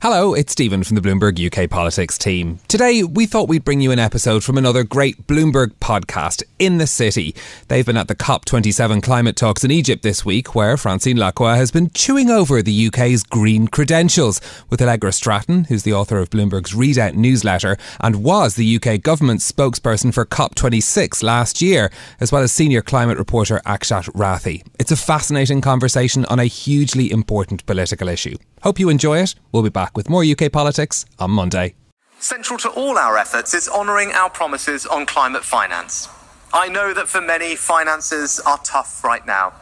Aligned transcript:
Hello, 0.00 0.32
it's 0.32 0.52
Stephen 0.52 0.84
from 0.84 0.94
the 0.94 1.00
Bloomberg 1.00 1.44
UK 1.44 1.68
Politics 1.68 2.16
team. 2.16 2.60
Today, 2.68 3.02
we 3.02 3.26
thought 3.26 3.48
we'd 3.48 3.64
bring 3.64 3.80
you 3.80 3.90
an 3.90 3.98
episode 3.98 4.44
from 4.44 4.56
another 4.56 4.84
great 4.84 5.26
Bloomberg 5.26 5.72
podcast, 5.80 6.44
In 6.60 6.78
the 6.78 6.86
City. 6.86 7.34
They've 7.66 7.84
been 7.84 7.96
at 7.96 8.06
the 8.06 8.14
COP27 8.14 9.02
climate 9.02 9.34
talks 9.34 9.64
in 9.64 9.72
Egypt 9.72 10.04
this 10.04 10.24
week, 10.24 10.54
where 10.54 10.76
Francine 10.76 11.16
Lacqua 11.16 11.56
has 11.56 11.72
been 11.72 11.90
chewing 11.90 12.30
over 12.30 12.62
the 12.62 12.86
UK's 12.86 13.24
green 13.24 13.66
credentials 13.66 14.40
with 14.70 14.80
Allegra 14.80 15.10
Stratton, 15.10 15.64
who's 15.64 15.82
the 15.82 15.94
author 15.94 16.18
of 16.18 16.30
Bloomberg's 16.30 16.74
Readout 16.74 17.14
newsletter 17.14 17.76
and 17.98 18.22
was 18.22 18.54
the 18.54 18.76
UK 18.80 19.02
government's 19.02 19.50
spokesperson 19.50 20.14
for 20.14 20.24
COP26 20.24 21.24
last 21.24 21.60
year, 21.60 21.90
as 22.20 22.30
well 22.30 22.42
as 22.42 22.52
senior 22.52 22.82
climate 22.82 23.18
reporter 23.18 23.60
Akshat 23.66 24.08
Rathi. 24.12 24.64
It's 24.78 24.92
a 24.92 24.96
fascinating 24.96 25.60
conversation 25.60 26.24
on 26.26 26.38
a 26.38 26.44
hugely 26.44 27.10
important 27.10 27.66
political 27.66 28.06
issue. 28.06 28.36
Hope 28.62 28.78
you 28.78 28.88
enjoy 28.88 29.18
it. 29.18 29.34
We'll 29.52 29.62
be 29.62 29.70
back 29.70 29.96
with 29.96 30.08
more 30.08 30.24
UK 30.24 30.50
politics 30.50 31.04
on 31.18 31.30
Monday. 31.30 31.74
Central 32.20 32.58
to 32.58 32.68
all 32.70 32.98
our 32.98 33.16
efforts 33.16 33.54
is 33.54 33.68
honouring 33.68 34.10
our 34.12 34.28
promises 34.28 34.84
on 34.86 35.06
climate 35.06 35.44
finance. 35.44 36.08
I 36.52 36.68
know 36.68 36.92
that 36.92 37.08
for 37.08 37.20
many, 37.20 37.54
finances 37.54 38.40
are 38.40 38.58
tough 38.64 39.04
right 39.04 39.24
now. 39.24 39.52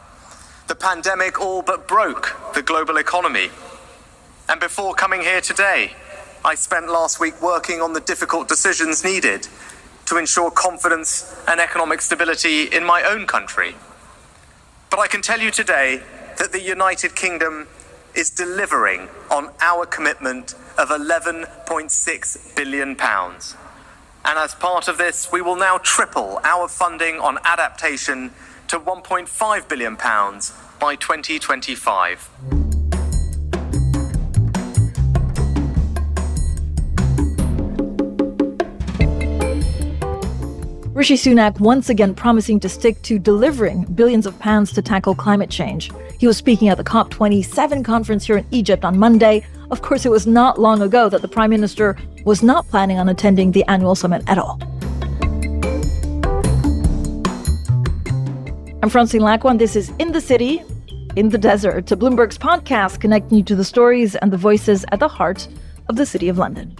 The 0.69 0.75
pandemic 0.75 1.39
all 1.39 1.63
but 1.63 1.87
broke 1.87 2.35
the 2.55 2.63
global 2.63 2.97
economy. 2.97 3.51
And 4.49 4.59
before 4.59 4.95
coming 4.95 5.21
here 5.21 5.41
today, 5.41 5.93
I 6.45 6.55
spent 6.55 6.89
last 6.89 7.21
week 7.21 7.43
working 7.43 7.83
on 7.83 7.93
the 7.93 8.01
difficult 8.01 8.49
decisions 8.49 9.05
needed 9.05 9.49
to 10.07 10.17
ensure 10.17 10.51
confidence 10.51 11.39
and 11.47 11.61
economic 11.61 12.01
stability 12.01 12.65
in 12.65 12.85
my 12.85 13.03
own 13.03 13.27
country. 13.27 13.75
But 14.89 15.01
I 15.01 15.09
can 15.09 15.21
tell 15.21 15.41
you 15.41 15.51
today 15.51 16.03
that 16.39 16.53
the 16.53 16.63
United 16.63 17.15
Kingdom 17.15 17.67
is 18.17 18.31
delivering 18.31 19.09
on 19.31 19.51
our 19.61 19.85
commitment 19.87 20.55
of 20.79 20.89
11.6 20.89 22.57
billion 22.57 22.97
pounds. 22.97 23.55
And 24.25 24.39
as 24.39 24.55
part 24.55 24.89
of 24.89 24.99
this, 24.99 25.31
we 25.31 25.43
will 25.43 25.57
now 25.57 25.79
triple 25.79 26.41
our 26.43 26.67
funding 26.67 27.21
on 27.21 27.39
adaptation 27.45 28.33
to 28.69 28.81
1.5 28.81 29.69
billion 29.69 29.97
pounds 29.97 30.53
by 30.81 30.97
2025. 30.97 32.66
Rishi 40.97 41.15
Sunak 41.15 41.61
once 41.61 41.91
again 41.91 42.15
promising 42.15 42.59
to 42.59 42.71
stick 42.71 43.03
to 43.03 43.19
delivering 43.19 43.85
billions 43.85 44.25
of 44.25 44.39
pounds 44.39 44.73
to 44.73 44.81
tackle 44.81 45.15
climate 45.15 45.51
change. 45.51 45.93
He 46.19 46.27
was 46.27 46.39
speaking 46.39 46.71
at 46.71 46.79
the 46.79 46.85
COP27 46.85 47.85
conference 47.85 48.25
here 48.25 48.39
in 48.39 48.47
Egypt 48.51 48.83
on 48.83 48.99
Monday. 48.99 49.47
Of 49.71 49.83
course, 49.83 50.07
it 50.07 50.11
was 50.11 50.27
not 50.27 50.59
long 50.59 50.81
ago 50.81 51.11
that 51.11 51.21
the 51.21 51.29
Prime 51.29 51.51
Minister 51.51 51.99
was 52.25 52.43
not 52.43 52.67
planning 52.69 52.99
on 52.99 53.11
attending 53.11 53.53
the 53.53 53.63
annual 53.65 53.95
summit 53.95 54.23
at 54.27 54.39
all. 54.39 54.59
I'm 58.83 58.89
Francine 58.89 59.21
Lacqua, 59.21 59.59
this 59.59 59.77
is 59.77 59.93
In 59.99 60.13
the 60.13 60.21
City, 60.23 60.63
in 61.15 61.29
the 61.29 61.37
Desert, 61.37 61.87
to 61.89 61.97
Bloomberg's 61.99 62.39
podcast 62.39 63.03
connecting 63.03 63.37
you 63.37 63.45
to 63.45 63.55
the 63.55 63.65
stories 63.65 64.17
and 64.17 64.33
the 64.33 64.39
voices 64.39 64.87
at 64.93 65.01
the 65.01 65.09
heart 65.09 65.47
of 65.91 65.97
the 65.97 66.07
City 66.07 66.31
of 66.31 66.39
London. 66.39 66.75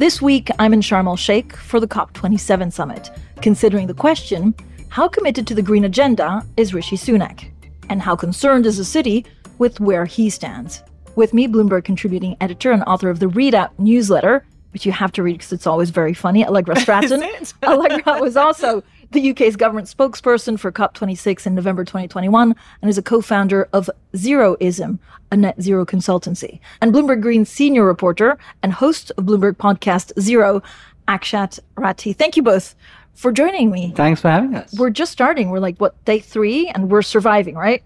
This 0.00 0.22
week, 0.22 0.48
I'm 0.58 0.72
in 0.72 0.80
Sharm 0.80 1.06
el 1.08 1.16
Sheikh 1.16 1.54
for 1.54 1.78
the 1.78 1.86
COP27 1.86 2.72
summit, 2.72 3.10
considering 3.42 3.86
the 3.86 3.92
question 3.92 4.54
how 4.88 5.06
committed 5.08 5.46
to 5.46 5.54
the 5.54 5.60
green 5.60 5.84
agenda 5.84 6.42
is 6.56 6.72
Rishi 6.72 6.96
Sunak? 6.96 7.50
And 7.90 8.00
how 8.00 8.16
concerned 8.16 8.64
is 8.64 8.78
the 8.78 8.84
city 8.86 9.26
with 9.58 9.78
where 9.78 10.06
he 10.06 10.30
stands? 10.30 10.82
With 11.16 11.34
me, 11.34 11.46
Bloomberg 11.46 11.84
contributing 11.84 12.34
editor 12.40 12.72
and 12.72 12.82
author 12.84 13.10
of 13.10 13.18
the 13.18 13.26
Readout 13.26 13.72
newsletter, 13.78 14.42
which 14.72 14.86
you 14.86 14.92
have 14.92 15.12
to 15.12 15.22
read 15.22 15.34
because 15.34 15.52
it's 15.52 15.66
always 15.66 15.90
very 15.90 16.14
funny, 16.14 16.46
Allegra 16.46 16.76
Stratton. 16.80 17.22
Allegra 17.62 18.22
was 18.22 18.38
also 18.38 18.82
the 19.12 19.30
UK's 19.30 19.56
government 19.56 19.88
spokesperson 19.88 20.58
for 20.58 20.70
COP26 20.70 21.46
in 21.46 21.54
November 21.54 21.84
2021 21.84 22.54
and 22.80 22.90
is 22.90 22.98
a 22.98 23.02
co-founder 23.02 23.68
of 23.72 23.90
Zeroism, 24.14 24.98
a 25.32 25.36
net 25.36 25.60
zero 25.60 25.84
consultancy. 25.84 26.60
And 26.80 26.92
Bloomberg 26.92 27.20
Green 27.20 27.44
senior 27.44 27.84
reporter 27.84 28.38
and 28.62 28.72
host 28.72 29.10
of 29.16 29.24
Bloomberg 29.24 29.54
podcast 29.56 30.18
Zero, 30.20 30.62
Akshat 31.08 31.58
Rathi. 31.76 32.14
Thank 32.14 32.36
you 32.36 32.42
both 32.42 32.76
for 33.14 33.32
joining 33.32 33.70
me. 33.70 33.92
Thanks 33.96 34.20
for 34.20 34.30
having 34.30 34.54
us. 34.54 34.72
We're 34.78 34.90
just 34.90 35.10
starting. 35.10 35.50
We're 35.50 35.58
like, 35.58 35.78
what, 35.78 36.02
day 36.04 36.20
three? 36.20 36.68
And 36.68 36.88
we're 36.88 37.02
surviving, 37.02 37.56
right? 37.56 37.82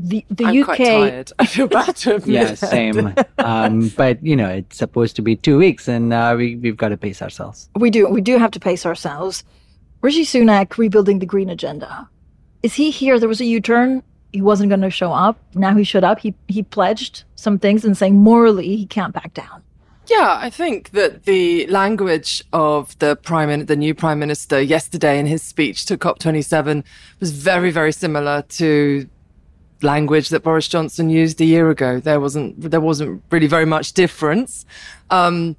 The, 0.00 0.24
the 0.30 0.44
I'm 0.44 0.60
UK. 0.60 0.64
Quite 0.64 0.78
tired. 0.78 1.32
I 1.38 1.46
feel 1.46 1.66
bad 1.68 1.96
to 1.96 2.16
admit. 2.16 2.48
yeah, 2.48 2.54
same. 2.54 3.14
um, 3.38 3.88
but 3.96 4.24
you 4.24 4.36
know, 4.36 4.48
it's 4.48 4.76
supposed 4.76 5.16
to 5.16 5.22
be 5.22 5.34
two 5.34 5.58
weeks, 5.58 5.88
and 5.88 6.12
uh, 6.12 6.34
we 6.38 6.54
we've 6.54 6.76
got 6.76 6.90
to 6.90 6.96
pace 6.96 7.20
ourselves. 7.20 7.68
We 7.74 7.90
do. 7.90 8.08
We 8.08 8.20
do 8.20 8.38
have 8.38 8.52
to 8.52 8.60
pace 8.60 8.86
ourselves. 8.86 9.42
Rishi 10.00 10.24
Sunak 10.24 10.78
rebuilding 10.78 11.18
the 11.18 11.26
green 11.26 11.50
agenda. 11.50 12.08
Is 12.62 12.74
he 12.74 12.90
here? 12.90 13.18
There 13.18 13.28
was 13.28 13.40
a 13.40 13.44
U-turn. 13.44 14.02
He 14.32 14.42
wasn't 14.42 14.68
going 14.68 14.82
to 14.82 14.90
show 14.90 15.12
up. 15.12 15.38
Now 15.54 15.74
he 15.74 15.84
showed 15.84 16.04
up. 16.04 16.18
He 16.20 16.34
he 16.48 16.62
pledged 16.62 17.24
some 17.34 17.58
things 17.58 17.84
and 17.84 17.96
saying 17.96 18.16
morally 18.16 18.76
he 18.76 18.86
can't 18.86 19.14
back 19.14 19.32
down. 19.34 19.62
Yeah, 20.08 20.38
I 20.40 20.48
think 20.48 20.90
that 20.90 21.24
the 21.24 21.66
language 21.66 22.42
of 22.52 22.98
the 22.98 23.16
prime, 23.16 23.66
the 23.66 23.76
new 23.76 23.94
prime 23.94 24.18
minister 24.18 24.60
yesterday 24.60 25.18
in 25.18 25.26
his 25.26 25.42
speech 25.42 25.84
to 25.86 25.98
COP27 25.98 26.82
was 27.20 27.30
very, 27.30 27.70
very 27.70 27.92
similar 27.92 28.42
to 28.42 29.06
language 29.82 30.30
that 30.30 30.42
Boris 30.42 30.66
Johnson 30.66 31.10
used 31.10 31.40
a 31.42 31.44
year 31.44 31.68
ago. 31.68 32.00
There 32.00 32.20
wasn't, 32.20 32.58
there 32.70 32.80
wasn't 32.80 33.22
really 33.30 33.46
very 33.46 33.66
much 33.66 33.92
difference. 33.92 34.64
Um, 35.10 35.56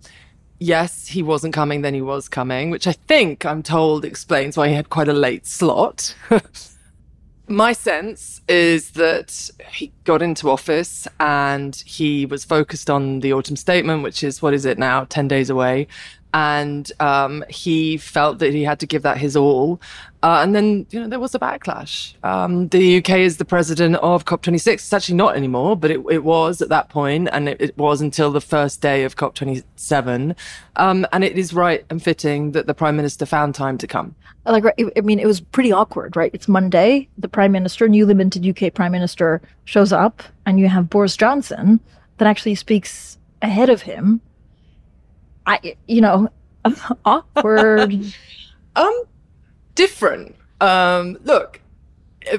yes, 0.60 1.08
he 1.08 1.24
wasn't 1.24 1.54
coming, 1.54 1.82
then 1.82 1.94
he 1.94 2.02
was 2.02 2.30
coming, 2.30 2.70
which 2.70 2.88
I 2.88 2.94
think 2.94 3.46
I'm 3.46 3.64
told 3.64 4.06
explains 4.06 4.58
why 4.58 4.68
he 4.68 4.76
had 4.76 4.90
quite 4.90 5.08
a 5.08 5.14
late 5.14 5.48
slot. 5.48 6.16
My 7.48 7.74
sense 7.74 8.42
is 8.48 8.92
that 8.92 9.50
he 9.72 9.92
got 10.04 10.22
into 10.22 10.52
office 10.52 11.08
and 11.20 11.76
he 11.78 12.28
was 12.28 12.46
focused 12.46 12.92
on 12.92 13.22
the 13.22 13.34
autumn 13.34 13.56
statement, 13.56 14.04
which 14.04 14.24
is 14.24 14.40
what 14.40 14.54
is 14.54 14.66
it 14.66 14.78
now, 14.78 15.06
10 15.06 15.28
days 15.28 15.50
away. 15.50 15.88
And 16.34 16.92
um, 17.00 17.44
he 17.50 17.98
felt 17.98 18.40
that 18.40 18.54
he 18.54 18.64
had 18.64 18.80
to 18.80 18.86
give 18.86 19.02
that 19.02 19.18
his 19.18 19.36
all. 19.36 19.82
Uh, 20.22 20.42
and 20.44 20.54
then, 20.54 20.86
you 20.92 21.00
know, 21.00 21.08
there 21.08 21.20
was 21.20 21.34
a 21.34 21.40
backlash. 21.40 22.14
Um, 22.24 22.68
the 22.68 22.98
UK 22.98 23.12
is 23.20 23.38
the 23.38 23.46
president 23.46 23.96
of 23.98 24.26
COP26. 24.26 24.74
It's 24.74 24.94
actually 24.94 25.16
not 25.16 25.36
anymore, 25.38 25.78
but 25.78 25.92
it, 25.92 26.02
it 26.10 26.24
was 26.24 26.62
at 26.62 26.70
that 26.70 26.90
point, 26.90 27.30
and 27.32 27.48
it, 27.48 27.62
it, 27.62 27.78
was 27.78 28.02
until 28.02 28.32
the 28.32 28.42
first 28.42 28.82
day 28.82 29.06
of 29.06 29.16
COP27. 29.16 30.36
Um, 30.76 31.08
and 31.14 31.24
it 31.24 31.38
is 31.38 31.54
right 31.54 31.86
and 31.90 32.04
fitting 32.04 32.52
that 32.52 32.68
the 32.68 32.74
prime 32.74 32.98
minister 32.98 33.26
found 33.26 33.56
time 33.56 33.78
to 33.78 33.88
come. 33.88 34.14
Like, 34.46 34.66
I 34.98 35.02
mean, 35.02 35.20
it 35.20 35.28
was 35.28 35.40
pretty 35.40 35.72
awkward, 35.72 36.16
right? 36.16 36.32
It's 36.34 36.48
Monday. 36.48 37.08
The 37.18 37.30
prime 37.30 37.52
minister, 37.52 37.88
newly 37.88 38.14
minted 38.14 38.46
UK 38.46 38.74
prime 38.74 38.92
minister, 38.92 39.42
shows 39.66 39.94
up, 39.94 40.22
and 40.46 40.60
you 40.60 40.68
have 40.68 40.90
Boris 40.90 41.16
Johnson 41.16 41.80
that 42.18 42.28
actually 42.28 42.56
speaks 42.56 43.18
ahead 43.42 43.70
of 43.70 43.82
him 43.82 44.22
I, 45.50 45.76
you 45.88 46.02
know, 46.02 46.30
awkward. 47.06 48.06
um, 48.76 49.04
different. 49.74 50.36
Um, 50.62 51.18
look, 51.24 51.60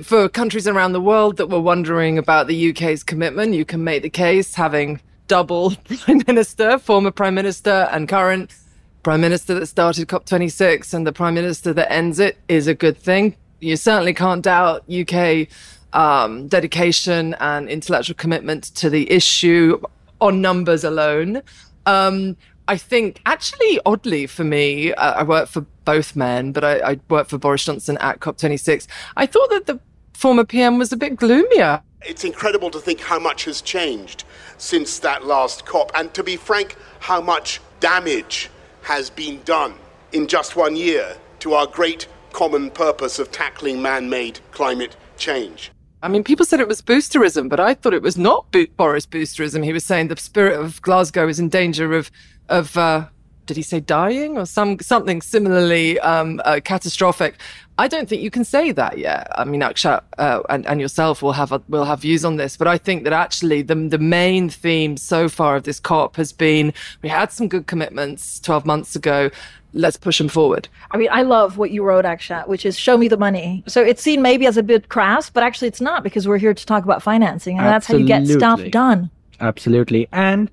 for 0.03 0.29
countries 0.29 0.69
around 0.69 0.93
the 0.93 1.01
world 1.01 1.37
that 1.39 1.49
were 1.49 1.61
wondering 1.61 2.19
about 2.19 2.47
the 2.47 2.71
UK's 2.71 3.03
commitment, 3.03 3.55
you 3.55 3.65
can 3.65 3.83
make 3.83 4.03
the 4.03 4.11
case 4.11 4.55
having 4.55 5.01
double 5.27 5.71
prime 6.05 6.23
minister, 6.29 6.79
former 6.79 7.11
prime 7.11 7.35
minister, 7.35 7.89
and 7.91 8.09
current 8.09 8.55
prime 9.03 9.21
minister 9.21 9.59
that 9.59 9.67
started 9.67 10.07
COP26 10.07 10.95
and 10.95 11.05
the 11.05 11.13
prime 11.13 11.35
minister 11.35 11.73
that 11.73 11.91
ends 11.91 12.21
it 12.21 12.39
is 12.49 12.69
a 12.69 12.75
good 12.75 12.97
thing. 12.97 13.35
You 13.59 13.77
certainly 13.77 14.15
can't 14.15 14.43
doubt 14.43 14.85
UK 14.89 15.49
um, 15.93 16.47
dedication 16.47 17.35
and 17.41 17.69
intellectual 17.69 18.15
commitment 18.15 18.65
to 18.77 18.89
the 18.89 19.11
issue 19.11 19.81
on 20.21 20.41
numbers 20.41 20.85
alone. 20.85 21.43
Um, 21.87 22.37
I 22.71 22.77
think 22.77 23.21
actually, 23.27 23.81
oddly 23.85 24.29
for 24.29 24.45
me, 24.45 24.95
uh, 24.95 25.15
I 25.15 25.25
work 25.25 25.49
for 25.49 25.63
both 25.85 26.15
men, 26.15 26.53
but 26.53 26.63
I, 26.63 26.93
I 26.93 27.01
work 27.09 27.27
for 27.27 27.37
Boris 27.37 27.65
Johnson 27.65 27.99
at 27.99 28.21
COP26. 28.21 28.87
I 29.17 29.27
thought 29.27 29.51
that 29.51 29.67
the 29.67 29.81
former 30.15 30.45
PM 30.45 30.79
was 30.79 30.93
a 30.93 30.97
bit 30.97 31.17
gloomier. 31.17 31.83
It's 32.03 32.23
incredible 32.23 32.71
to 32.71 32.79
think 32.79 33.01
how 33.01 33.19
much 33.19 33.47
has 33.47 33.61
changed 33.61 34.23
since 34.57 35.01
that 35.01 35.27
last 35.27 35.67
COP, 35.67 35.91
and 35.97 36.15
to 36.15 36.23
be 36.23 36.37
frank, 36.37 36.77
how 37.01 37.21
much 37.21 37.61
damage 37.81 38.51
has 38.83 39.11
been 39.11 39.43
done 39.43 39.75
in 40.13 40.29
just 40.29 40.55
one 40.55 40.77
year 40.77 41.17
to 41.41 41.55
our 41.55 41.67
great 41.67 42.07
common 42.33 42.71
purpose 42.71 43.19
of 43.19 43.33
tackling 43.33 43.83
man 43.83 44.09
made 44.09 44.39
climate 44.53 44.95
change. 45.17 45.73
I 46.03 46.09
mean, 46.09 46.25
people 46.25 46.47
said 46.47 46.61
it 46.61 46.69
was 46.69 46.81
boosterism, 46.81 47.49
but 47.49 47.61
I 47.61 47.75
thought 47.75 47.93
it 47.93 48.03
was 48.03 48.17
not 48.17 48.51
Bo- 48.51 48.67
Boris 48.77 49.07
boosterism. 49.07 49.65
He 49.65 49.73
was 49.73 49.85
saying 49.85 50.09
the 50.09 50.17
spirit 50.17 50.59
of 50.59 50.81
Glasgow 50.83 51.29
is 51.29 51.39
in 51.39 51.49
danger 51.49 51.93
of 51.93 52.11
of 52.49 52.77
uh, 52.77 53.07
did 53.47 53.57
he 53.57 53.63
say 53.63 53.81
dying 53.81 54.39
or 54.39 54.47
some 54.47 54.79
something 54.79 55.21
similarly 55.21 55.99
um, 56.01 56.41
uh, 56.45 56.61
catastrophic? 56.65 57.35
I 57.79 57.89
don't 57.89 58.09
think 58.09 58.23
you 58.23 58.31
can 58.31 58.45
say 58.45 58.73
that 58.73 58.99
yet. 58.99 59.27
I 59.35 59.45
mean, 59.45 59.61
Akshat 59.61 60.03
uh, 60.19 60.43
and, 60.49 60.67
and 60.67 60.81
yourself 60.81 61.23
will 61.23 61.33
have 61.33 61.51
a, 61.51 61.63
will 61.69 61.85
have 61.85 62.01
views 62.01 62.25
on 62.25 62.37
this, 62.37 62.57
but 62.57 62.69
I 62.69 62.79
think 62.79 63.05
that 63.05 63.13
actually 63.13 63.63
the 63.63 63.75
the 63.75 63.99
main 63.99 64.49
theme 64.49 64.97
so 64.97 65.29
far 65.29 65.57
of 65.57 65.65
this 65.65 65.81
COP 65.81 66.17
has 66.17 66.33
been 66.33 66.73
we 67.03 67.09
had 67.09 67.33
some 67.33 67.49
good 67.49 67.67
commitments 67.67 68.41
12 68.41 68.65
months 68.65 68.97
ago. 68.97 69.31
Let's 69.73 69.97
push 69.97 70.19
them 70.19 70.29
forward. 70.29 70.69
I 70.91 70.97
mean, 70.97 71.09
I 71.13 71.23
love 71.23 71.57
what 71.57 71.71
you 71.71 71.85
wrote, 71.85 72.05
Akshat, 72.05 72.49
which 72.49 72.67
is 72.67 72.77
show 72.77 72.99
me 72.99 73.09
the 73.09 73.17
money. 73.17 73.63
So 73.67 73.83
it's 73.83 74.03
seen 74.03 74.21
maybe 74.21 74.47
as 74.47 74.57
a 74.57 74.63
bit 74.63 74.89
crass, 74.89 75.31
but 75.31 75.43
actually 75.43 75.69
it's 75.69 75.81
not 75.81 76.03
because 76.03 76.27
we're 76.27 76.39
here 76.39 76.55
to 76.55 76.67
talk 76.67 76.85
about 76.85 77.03
financing, 77.03 77.59
and 77.59 77.67
Absolutely. 77.67 78.09
that's 78.09 78.19
how 78.19 78.25
you 78.27 78.37
get 78.37 78.59
stuff 78.59 78.71
done. 78.73 79.11
Absolutely, 79.41 80.09
and 80.13 80.51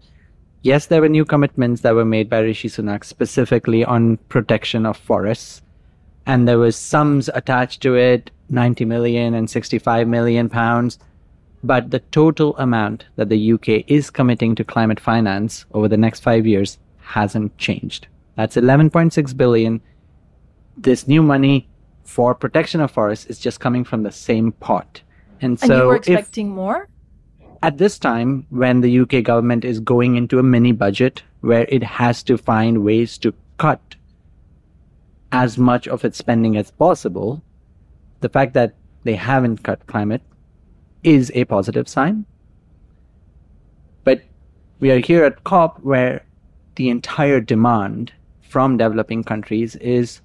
yes, 0.62 0.88
there 0.88 1.02
were 1.02 1.10
new 1.10 1.26
commitments 1.26 1.82
that 1.82 1.96
were 1.96 2.06
made 2.06 2.30
by 2.30 2.40
Rishi 2.40 2.70
Sunak 2.70 3.04
specifically 3.04 3.84
on 3.84 4.18
protection 4.30 4.86
of 4.86 4.98
forests. 4.98 5.62
And 6.26 6.46
there 6.46 6.60
was 6.60 6.76
sums 6.76 7.30
attached 7.34 7.82
to 7.84 7.96
it, 7.96 8.32
90 8.50 8.84
million 8.86 9.34
and 9.34 9.50
65 9.50 10.08
million 10.08 10.50
pounds. 10.50 11.00
But 11.64 11.92
the 11.92 12.00
total 12.12 12.56
amount 12.58 13.06
that 13.16 13.30
the 13.30 13.54
UK 13.54 13.86
is 13.88 14.10
committing 14.10 14.56
to 14.56 14.64
climate 14.64 15.00
finance 15.00 15.66
over 15.74 15.88
the 15.88 15.98
next 15.98 16.20
five 16.20 16.46
years 16.46 16.78
hasn't 17.00 17.58
changed. 17.58 18.08
That's 18.38 18.56
11.6 18.56 19.36
billion. 19.36 19.82
This 20.78 21.08
new 21.08 21.22
money 21.22 21.68
for 22.04 22.34
protection 22.34 22.80
of 22.80 22.92
forests 22.92 23.26
is 23.26 23.40
just 23.40 23.60
coming 23.60 23.84
from 23.84 24.04
the 24.04 24.12
same 24.12 24.54
pot. 24.54 25.02
And 25.42 25.60
so 25.60 25.66
and 25.66 25.74
you 25.74 25.88
were 25.88 25.96
expecting 25.98 26.48
if, 26.48 26.54
more? 26.54 26.88
at 27.64 27.78
this 27.78 27.98
time, 27.98 28.46
when 28.50 28.82
the 28.82 29.00
UK 29.00 29.24
government 29.24 29.66
is 29.66 29.80
going 29.80 30.16
into 30.16 30.40
a 30.40 30.44
mini 30.44 30.72
budget 30.72 31.24
where 31.42 31.66
it 31.70 31.84
has 31.84 32.24
to 32.24 32.38
find 32.38 32.84
ways 32.84 33.18
to 33.20 33.34
cut 33.58 33.96
as 35.32 35.58
much 35.58 35.88
of 35.88 36.06
its 36.06 36.18
spending 36.18 36.56
as 36.56 36.72
possible, 36.72 37.42
the 38.22 38.30
fact 38.30 38.54
that 38.54 38.76
they 39.04 39.16
haven't 39.16 39.64
cut 39.64 39.86
climate 39.88 40.22
is 41.04 41.32
a 41.34 41.46
positive 41.46 41.88
sign. 41.88 42.26
But 44.04 44.22
we 44.80 44.92
are 44.92 45.00
here 45.00 45.24
at 45.24 45.44
COP 45.44 45.80
where 45.82 46.26
the 46.76 46.90
entire 46.90 47.42
demand 47.42 48.12
from 48.48 48.78
developing 48.78 49.24
countries 49.24 49.76
is 49.78 50.22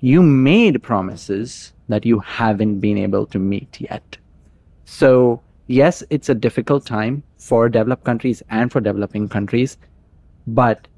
you 0.00 0.22
made 0.22 0.82
promises 0.82 1.72
that 1.88 2.06
you 2.06 2.18
haven't 2.20 2.80
been 2.80 2.98
able 2.98 3.26
to 3.26 3.38
meet 3.38 3.80
yet. 3.80 4.16
So 4.84 5.42
yes, 5.66 6.02
it's 6.10 6.28
a 6.28 6.34
difficult 6.34 6.86
time 6.86 7.22
for 7.38 7.68
developed 7.68 8.04
countries 8.04 8.42
and 8.50 8.72
for 8.72 8.80
developing 8.80 9.28
countries, 9.28 9.76
but 10.46 10.88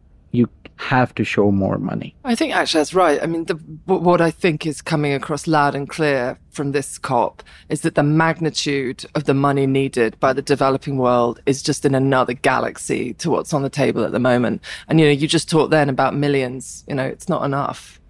have 0.77 1.15
to 1.15 1.25
show 1.25 1.51
more 1.51 1.79
money. 1.79 2.15
I 2.25 2.35
think 2.35 2.55
actually 2.55 2.81
that's 2.81 2.95
right. 2.95 3.23
I 3.23 3.27
mean, 3.27 3.45
the, 3.45 3.55
what 3.87 4.21
I 4.21 4.31
think 4.31 4.67
is 4.67 4.83
coming 4.83 5.13
across 5.13 5.47
loud 5.47 5.75
and 5.75 5.89
clear 5.89 6.39
from 6.51 6.73
this 6.73 6.99
COP 6.99 7.43
is 7.69 7.81
that 7.81 7.95
the 7.95 8.03
magnitude 8.03 9.05
of 9.15 9.25
the 9.25 9.35
money 9.35 9.67
needed 9.67 10.19
by 10.21 10.33
the 10.33 10.43
developing 10.43 10.99
world 10.99 11.41
is 11.47 11.63
just 11.63 11.85
in 11.85 11.95
another 11.95 12.35
galaxy 12.35 13.15
to 13.15 13.31
what's 13.31 13.55
on 13.55 13.63
the 13.63 13.71
table 13.71 14.05
at 14.05 14.13
the 14.13 14.19
moment. 14.19 14.63
And, 14.89 15.01
you 15.01 15.07
know, 15.07 15.13
you 15.13 15.27
just 15.27 15.49
talked 15.49 15.71
then 15.71 15.89
about 15.89 16.15
millions. 16.15 16.85
You 16.87 16.95
know, 16.95 17.07
it's 17.07 17.29
not 17.29 17.45
enough. 17.45 18.01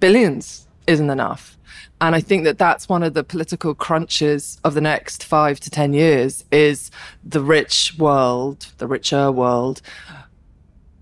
Billions 0.00 0.66
isn't 0.86 1.10
enough. 1.10 1.56
And 2.00 2.14
I 2.14 2.20
think 2.20 2.44
that 2.44 2.58
that's 2.58 2.88
one 2.88 3.02
of 3.02 3.14
the 3.14 3.24
political 3.24 3.74
crunches 3.74 4.60
of 4.64 4.74
the 4.74 4.80
next 4.80 5.24
five 5.24 5.58
to 5.60 5.70
10 5.70 5.94
years 5.94 6.44
is 6.52 6.90
the 7.24 7.40
rich 7.40 7.94
world, 7.98 8.66
the 8.78 8.86
richer 8.86 9.32
world, 9.32 9.80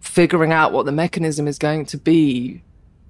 figuring 0.05 0.53
out 0.53 0.73
what 0.73 0.87
the 0.87 0.93
mechanism 0.93 1.49
is 1.49 1.59
going 1.59 1.87
to 1.87 1.97
be. 1.97 2.63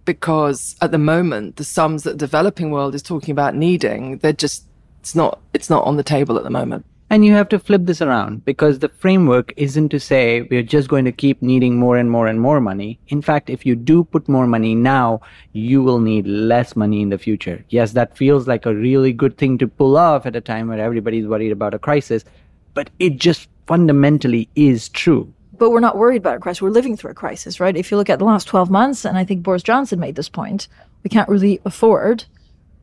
Because 0.04 0.76
at 0.80 0.90
the 0.90 0.98
moment, 0.98 1.56
the 1.56 1.64
sums 1.64 2.02
that 2.02 2.12
the 2.12 2.26
developing 2.26 2.70
world 2.70 2.94
is 2.94 3.02
talking 3.02 3.32
about 3.32 3.54
needing, 3.54 4.18
they're 4.18 4.32
just, 4.32 4.64
it's 5.00 5.14
not, 5.14 5.40
it's 5.54 5.70
not 5.70 5.84
on 5.84 5.96
the 5.96 6.02
table 6.02 6.36
at 6.36 6.44
the 6.44 6.50
moment. 6.50 6.84
And 7.10 7.24
you 7.24 7.32
have 7.34 7.48
to 7.50 7.58
flip 7.58 7.82
this 7.84 8.02
around 8.02 8.44
because 8.44 8.78
the 8.78 8.88
framework 8.88 9.52
isn't 9.56 9.90
to 9.90 10.00
say 10.00 10.42
we're 10.42 10.62
just 10.62 10.88
going 10.88 11.04
to 11.04 11.12
keep 11.12 11.40
needing 11.42 11.78
more 11.78 11.96
and 11.96 12.10
more 12.10 12.26
and 12.26 12.40
more 12.40 12.60
money. 12.60 12.98
In 13.08 13.22
fact, 13.22 13.50
if 13.50 13.64
you 13.64 13.76
do 13.76 14.04
put 14.04 14.28
more 14.28 14.46
money 14.46 14.74
now, 14.74 15.20
you 15.52 15.82
will 15.82 16.00
need 16.00 16.26
less 16.26 16.74
money 16.74 17.02
in 17.02 17.10
the 17.10 17.18
future. 17.18 17.64
Yes, 17.68 17.92
that 17.92 18.16
feels 18.16 18.48
like 18.48 18.66
a 18.66 18.74
really 18.74 19.12
good 19.12 19.38
thing 19.38 19.58
to 19.58 19.68
pull 19.68 19.96
off 19.96 20.26
at 20.26 20.36
a 20.36 20.40
time 20.40 20.68
where 20.68 20.80
everybody's 20.80 21.26
worried 21.26 21.52
about 21.52 21.74
a 21.74 21.78
crisis, 21.78 22.24
but 22.72 22.90
it 22.98 23.16
just 23.16 23.48
fundamentally 23.66 24.48
is 24.54 24.88
true. 24.88 25.32
But 25.58 25.70
we're 25.70 25.80
not 25.80 25.96
worried 25.96 26.18
about 26.18 26.36
a 26.36 26.40
crisis. 26.40 26.62
We're 26.62 26.70
living 26.70 26.96
through 26.96 27.12
a 27.12 27.14
crisis, 27.14 27.60
right? 27.60 27.76
If 27.76 27.90
you 27.90 27.96
look 27.96 28.10
at 28.10 28.18
the 28.18 28.24
last 28.24 28.46
12 28.46 28.70
months, 28.70 29.04
and 29.04 29.16
I 29.16 29.24
think 29.24 29.42
Boris 29.42 29.62
Johnson 29.62 30.00
made 30.00 30.16
this 30.16 30.28
point, 30.28 30.68
we 31.02 31.10
can't 31.10 31.28
really 31.28 31.60
afford, 31.64 32.24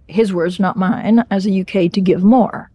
his 0.08 0.34
words, 0.34 0.60
not 0.60 0.78
mine, 0.78 1.26
as 1.32 1.46
a 1.46 1.62
UK 1.62 1.92
to 1.92 2.02
give 2.02 2.24
more 2.24 2.72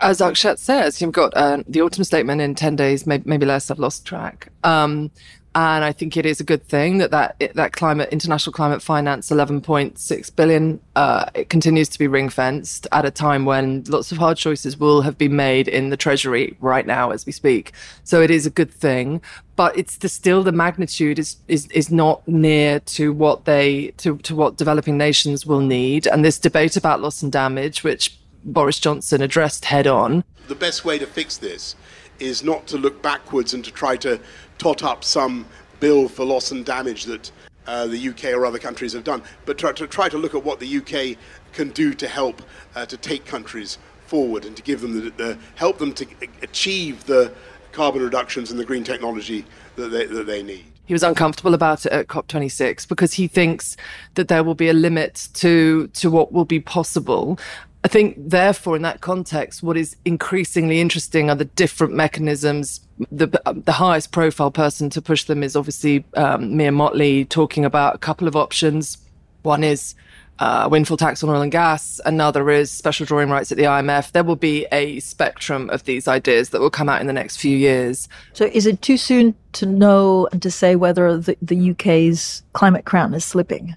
as 0.00 0.20
Akshat 0.20 0.58
says, 0.58 1.00
you've 1.00 1.12
got 1.12 1.36
uh, 1.36 1.62
the 1.66 1.80
autumn 1.80 2.04
statement 2.04 2.40
in 2.40 2.54
10 2.54 2.76
days, 2.76 3.06
maybe, 3.06 3.46
less, 3.46 3.70
I've 3.70 3.78
lost 3.78 4.04
track. 4.04 4.48
Um, 4.62 5.10
and 5.56 5.84
I 5.86 5.92
think 5.92 6.18
it 6.18 6.26
is 6.26 6.38
a 6.38 6.44
good 6.44 6.68
thing 6.68 6.98
that 6.98 7.12
that, 7.12 7.52
that 7.54 7.72
climate, 7.72 8.10
international 8.12 8.52
climate 8.52 8.82
finance, 8.82 9.30
11.6 9.30 10.36
billion, 10.36 10.78
uh, 10.96 11.30
it 11.34 11.48
continues 11.48 11.88
to 11.88 11.98
be 11.98 12.06
ring 12.06 12.28
fenced 12.28 12.86
at 12.92 13.06
a 13.06 13.10
time 13.10 13.46
when 13.46 13.82
lots 13.84 14.12
of 14.12 14.18
hard 14.18 14.36
choices 14.36 14.78
will 14.78 15.00
have 15.00 15.16
been 15.16 15.34
made 15.34 15.66
in 15.66 15.88
the 15.88 15.96
treasury 15.96 16.58
right 16.60 16.86
now 16.86 17.10
as 17.10 17.24
we 17.24 17.32
speak. 17.32 17.72
So 18.04 18.20
it 18.20 18.30
is 18.30 18.44
a 18.44 18.50
good 18.50 18.70
thing, 18.70 19.22
but 19.56 19.74
it's 19.78 19.96
the, 19.96 20.10
still 20.10 20.42
the 20.42 20.52
magnitude 20.52 21.18
is, 21.18 21.36
is, 21.48 21.66
is 21.68 21.90
not 21.90 22.28
near 22.28 22.80
to 22.80 23.14
what 23.14 23.46
they, 23.46 23.92
to, 23.96 24.18
to 24.18 24.36
what 24.36 24.58
developing 24.58 24.98
nations 24.98 25.46
will 25.46 25.60
need. 25.60 26.06
And 26.06 26.22
this 26.22 26.38
debate 26.38 26.76
about 26.76 27.00
loss 27.00 27.22
and 27.22 27.32
damage, 27.32 27.82
which 27.82 28.20
Boris 28.44 28.78
Johnson 28.78 29.22
addressed 29.22 29.64
head 29.64 29.86
on. 29.86 30.22
The 30.48 30.54
best 30.54 30.84
way 30.84 30.98
to 30.98 31.06
fix 31.06 31.38
this 31.38 31.76
is 32.18 32.42
not 32.42 32.66
to 32.66 32.78
look 32.78 33.02
backwards 33.02 33.52
and 33.52 33.64
to 33.64 33.70
try 33.70 33.96
to 33.96 34.20
tot 34.58 34.82
up 34.82 35.04
some 35.04 35.46
bill 35.80 36.08
for 36.08 36.24
loss 36.24 36.50
and 36.50 36.64
damage 36.64 37.04
that 37.04 37.30
uh, 37.66 37.86
the 37.86 38.08
UK 38.08 38.26
or 38.26 38.46
other 38.46 38.58
countries 38.58 38.92
have 38.92 39.04
done, 39.04 39.22
but 39.44 39.58
try 39.58 39.72
to 39.72 39.86
try 39.86 40.08
to 40.08 40.18
look 40.18 40.34
at 40.34 40.44
what 40.44 40.60
the 40.60 40.76
UK 40.78 41.18
can 41.52 41.70
do 41.70 41.94
to 41.94 42.06
help 42.06 42.42
uh, 42.74 42.86
to 42.86 42.96
take 42.96 43.24
countries 43.24 43.78
forward 44.06 44.44
and 44.44 44.56
to 44.56 44.62
give 44.62 44.80
them 44.80 45.00
the, 45.00 45.10
the, 45.10 45.38
help 45.56 45.78
them 45.78 45.92
to 45.92 46.06
achieve 46.42 47.04
the 47.06 47.32
carbon 47.72 48.02
reductions 48.02 48.50
and 48.50 48.60
the 48.60 48.64
green 48.64 48.84
technology 48.84 49.44
that 49.74 49.88
they, 49.88 50.06
that 50.06 50.26
they 50.26 50.42
need. 50.42 50.64
he 50.86 50.94
was 50.94 51.02
uncomfortable 51.02 51.54
about 51.54 51.84
it 51.84 51.92
at 51.92 52.06
COP26 52.06 52.88
because 52.88 53.14
he 53.14 53.26
thinks 53.26 53.76
that 54.14 54.28
there 54.28 54.44
will 54.44 54.54
be 54.54 54.68
a 54.68 54.72
limit 54.72 55.28
to 55.34 55.88
to 55.88 56.10
what 56.10 56.32
will 56.32 56.44
be 56.44 56.60
possible. 56.60 57.38
I 57.86 57.88
think, 57.88 58.16
therefore, 58.18 58.74
in 58.74 58.82
that 58.82 59.00
context, 59.00 59.62
what 59.62 59.76
is 59.76 59.94
increasingly 60.04 60.80
interesting 60.80 61.30
are 61.30 61.36
the 61.36 61.44
different 61.44 61.94
mechanisms. 61.94 62.80
The, 63.12 63.28
the 63.44 63.70
highest 63.70 64.10
profile 64.10 64.50
person 64.50 64.90
to 64.90 65.00
push 65.00 65.22
them 65.22 65.44
is 65.44 65.54
obviously 65.54 66.04
um, 66.14 66.56
Mia 66.56 66.72
Mottley 66.72 67.28
talking 67.28 67.64
about 67.64 67.94
a 67.94 67.98
couple 67.98 68.26
of 68.26 68.34
options. 68.34 68.98
One 69.42 69.62
is 69.62 69.94
uh, 70.40 70.66
windfall 70.68 70.96
tax 70.96 71.22
on 71.22 71.30
oil 71.30 71.40
and 71.40 71.52
gas. 71.52 72.00
Another 72.04 72.50
is 72.50 72.72
special 72.72 73.06
drawing 73.06 73.30
rights 73.30 73.52
at 73.52 73.56
the 73.56 73.62
IMF. 73.62 74.10
There 74.10 74.24
will 74.24 74.34
be 74.34 74.66
a 74.72 74.98
spectrum 74.98 75.70
of 75.70 75.84
these 75.84 76.08
ideas 76.08 76.50
that 76.50 76.60
will 76.60 76.70
come 76.70 76.88
out 76.88 77.00
in 77.00 77.06
the 77.06 77.12
next 77.12 77.36
few 77.36 77.56
years. 77.56 78.08
So, 78.32 78.46
is 78.46 78.66
it 78.66 78.82
too 78.82 78.96
soon 78.96 79.36
to 79.52 79.64
know 79.64 80.26
and 80.32 80.42
to 80.42 80.50
say 80.50 80.74
whether 80.74 81.18
the, 81.18 81.36
the 81.40 81.70
UK's 81.70 82.42
climate 82.52 82.84
crown 82.84 83.14
is 83.14 83.24
slipping? 83.24 83.76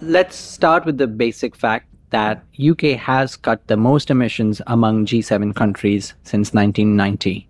Let's 0.00 0.36
start 0.36 0.86
with 0.86 0.98
the 0.98 1.08
basic 1.08 1.56
fact 1.56 1.89
that 2.10 2.44
UK 2.58 2.98
has 2.98 3.36
cut 3.36 3.66
the 3.66 3.76
most 3.76 4.10
emissions 4.10 4.60
among 4.66 5.06
G7 5.06 5.54
countries 5.54 6.14
since 6.22 6.52
1990. 6.52 7.48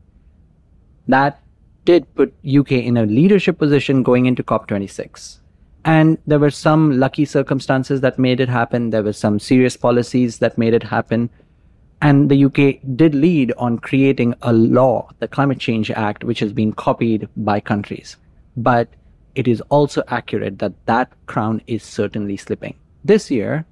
That 1.09 1.43
did 1.85 2.15
put 2.15 2.35
UK 2.47 2.73
in 2.73 2.97
a 2.97 3.07
leadership 3.07 3.59
position 3.59 4.03
going 4.03 4.27
into 4.27 4.43
COP26. 4.43 5.39
And 5.85 6.19
there 6.27 6.39
were 6.39 6.51
some 6.51 6.99
lucky 6.99 7.25
circumstances 7.25 8.03
that 8.03 8.19
made 8.19 8.41
it 8.41 8.49
happen. 8.49 8.91
There 8.91 9.03
were 9.03 9.15
some 9.15 9.39
serious 9.39 9.77
policies 9.77 10.39
that 10.39 10.59
made 10.59 10.75
it 10.75 10.83
happen. 10.83 11.31
And 12.03 12.31
the 12.31 12.45
UK 12.45 12.81
did 12.97 13.15
lead 13.15 13.53
on 13.57 13.79
creating 13.79 14.35
a 14.43 14.53
law, 14.53 15.09
the 15.19 15.29
Climate 15.29 15.59
Change 15.59 15.91
Act, 15.91 16.25
which 16.25 16.41
has 16.41 16.53
been 16.53 16.73
copied 16.73 17.29
by 17.37 17.61
countries. 17.61 18.17
But 18.57 18.89
it 19.35 19.49
is 19.49 19.61
also 19.63 20.03
accurate 20.09 20.59
that 20.59 20.75
that 20.87 21.13
crown 21.27 21.63
is 21.67 21.83
certainly 21.83 22.37
slipping. 22.37 22.75
This 23.05 23.31
year, 23.31 23.65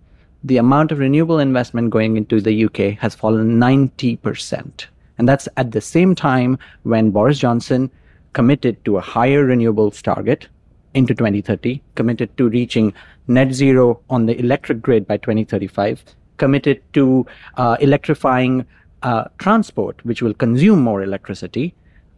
the 0.45 0.57
amount 0.57 0.93
of 0.93 0.99
renewable 0.99 1.39
investment 1.39 1.91
going 1.91 2.17
into 2.17 2.41
the 2.41 2.65
UK 2.65 2.99
has 2.99 3.15
fallen 3.15 3.59
90%. 3.59 4.87
And 5.19 5.29
that's 5.29 5.49
at 5.57 5.73
the 5.73 5.81
same 5.81 6.15
time 6.15 6.59
when 6.85 7.11
Boris 7.11 7.39
Johnson 7.39 7.91
committed 8.33 8.85
to 8.85 8.97
a 8.97 9.01
higher 9.01 9.47
renewables 9.47 10.01
target 10.01 10.49
into 10.95 11.15
2030, 11.15 11.83
committed 11.97 12.37
to 12.37 12.49
reaching 12.49 12.95
net 13.27 13.53
zero 13.53 14.01
on 14.09 14.27
the 14.27 14.39
electric 14.39 14.81
grid 14.81 15.07
by 15.07 15.17
2035, 15.17 16.05
committed 16.37 16.81
to 16.93 17.27
uh, 17.57 17.77
electrifying 17.81 18.65
uh, 19.03 19.25
transport, 19.39 20.05
which 20.05 20.23
will 20.23 20.35
consume 20.35 20.83
more 20.83 21.03
electricity. 21.03 21.75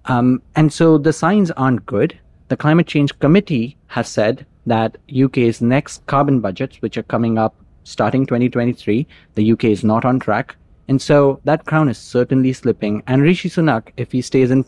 Um, 0.06 0.42
and 0.56 0.72
so 0.72 0.98
the 0.98 1.12
signs 1.12 1.50
aren't 1.52 1.86
good. 1.86 2.18
The 2.48 2.56
Climate 2.56 2.86
Change 2.86 3.18
Committee 3.18 3.76
has 3.88 4.08
said 4.08 4.46
that 4.66 4.98
UK's 5.14 5.60
next 5.60 6.04
carbon 6.06 6.40
budgets, 6.40 6.82
which 6.82 6.96
are 6.96 7.02
coming 7.02 7.38
up 7.38 7.54
starting 7.84 8.26
2023. 8.26 9.06
The 9.34 9.52
UK 9.52 9.64
is 9.64 9.84
not 9.84 10.04
on 10.04 10.18
track. 10.20 10.56
And 10.88 11.00
so 11.00 11.40
that 11.44 11.66
crown 11.66 11.88
is 11.88 11.98
certainly 11.98 12.52
slipping. 12.52 13.02
And 13.06 13.22
Rishi 13.22 13.48
Sunak, 13.48 13.92
if 13.96 14.10
he 14.12 14.22
stays 14.22 14.50
in 14.50 14.64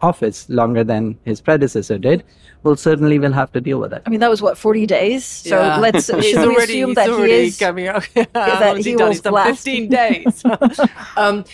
office 0.00 0.48
longer 0.48 0.84
than 0.84 1.18
his 1.24 1.40
predecessor 1.40 1.98
did, 1.98 2.24
will 2.62 2.76
certainly 2.76 3.18
will 3.18 3.32
have 3.32 3.52
to 3.52 3.60
deal 3.60 3.78
with 3.78 3.92
it. 3.92 4.02
I 4.06 4.10
mean, 4.10 4.20
that 4.20 4.30
was 4.30 4.40
what 4.40 4.56
forty 4.56 4.86
days. 4.86 5.24
So 5.24 5.60
Yeah. 5.60 5.78
let's 5.78 6.06
He's 6.14 6.24
should 6.30 6.48
we 6.48 6.54
already, 6.54 6.80
assume 6.82 6.88
he's 6.90 6.96
that 6.96 7.08
he 7.08 7.32
is 7.32 7.58
coming 7.58 7.88
up. 7.88 8.02
that 8.32 8.76
he 8.78 8.82
he 8.82 8.96
will 8.96 9.12
done 9.12 9.34
last. 9.34 9.64
15 9.64 9.88
days. 9.88 10.44
um, 11.16 11.44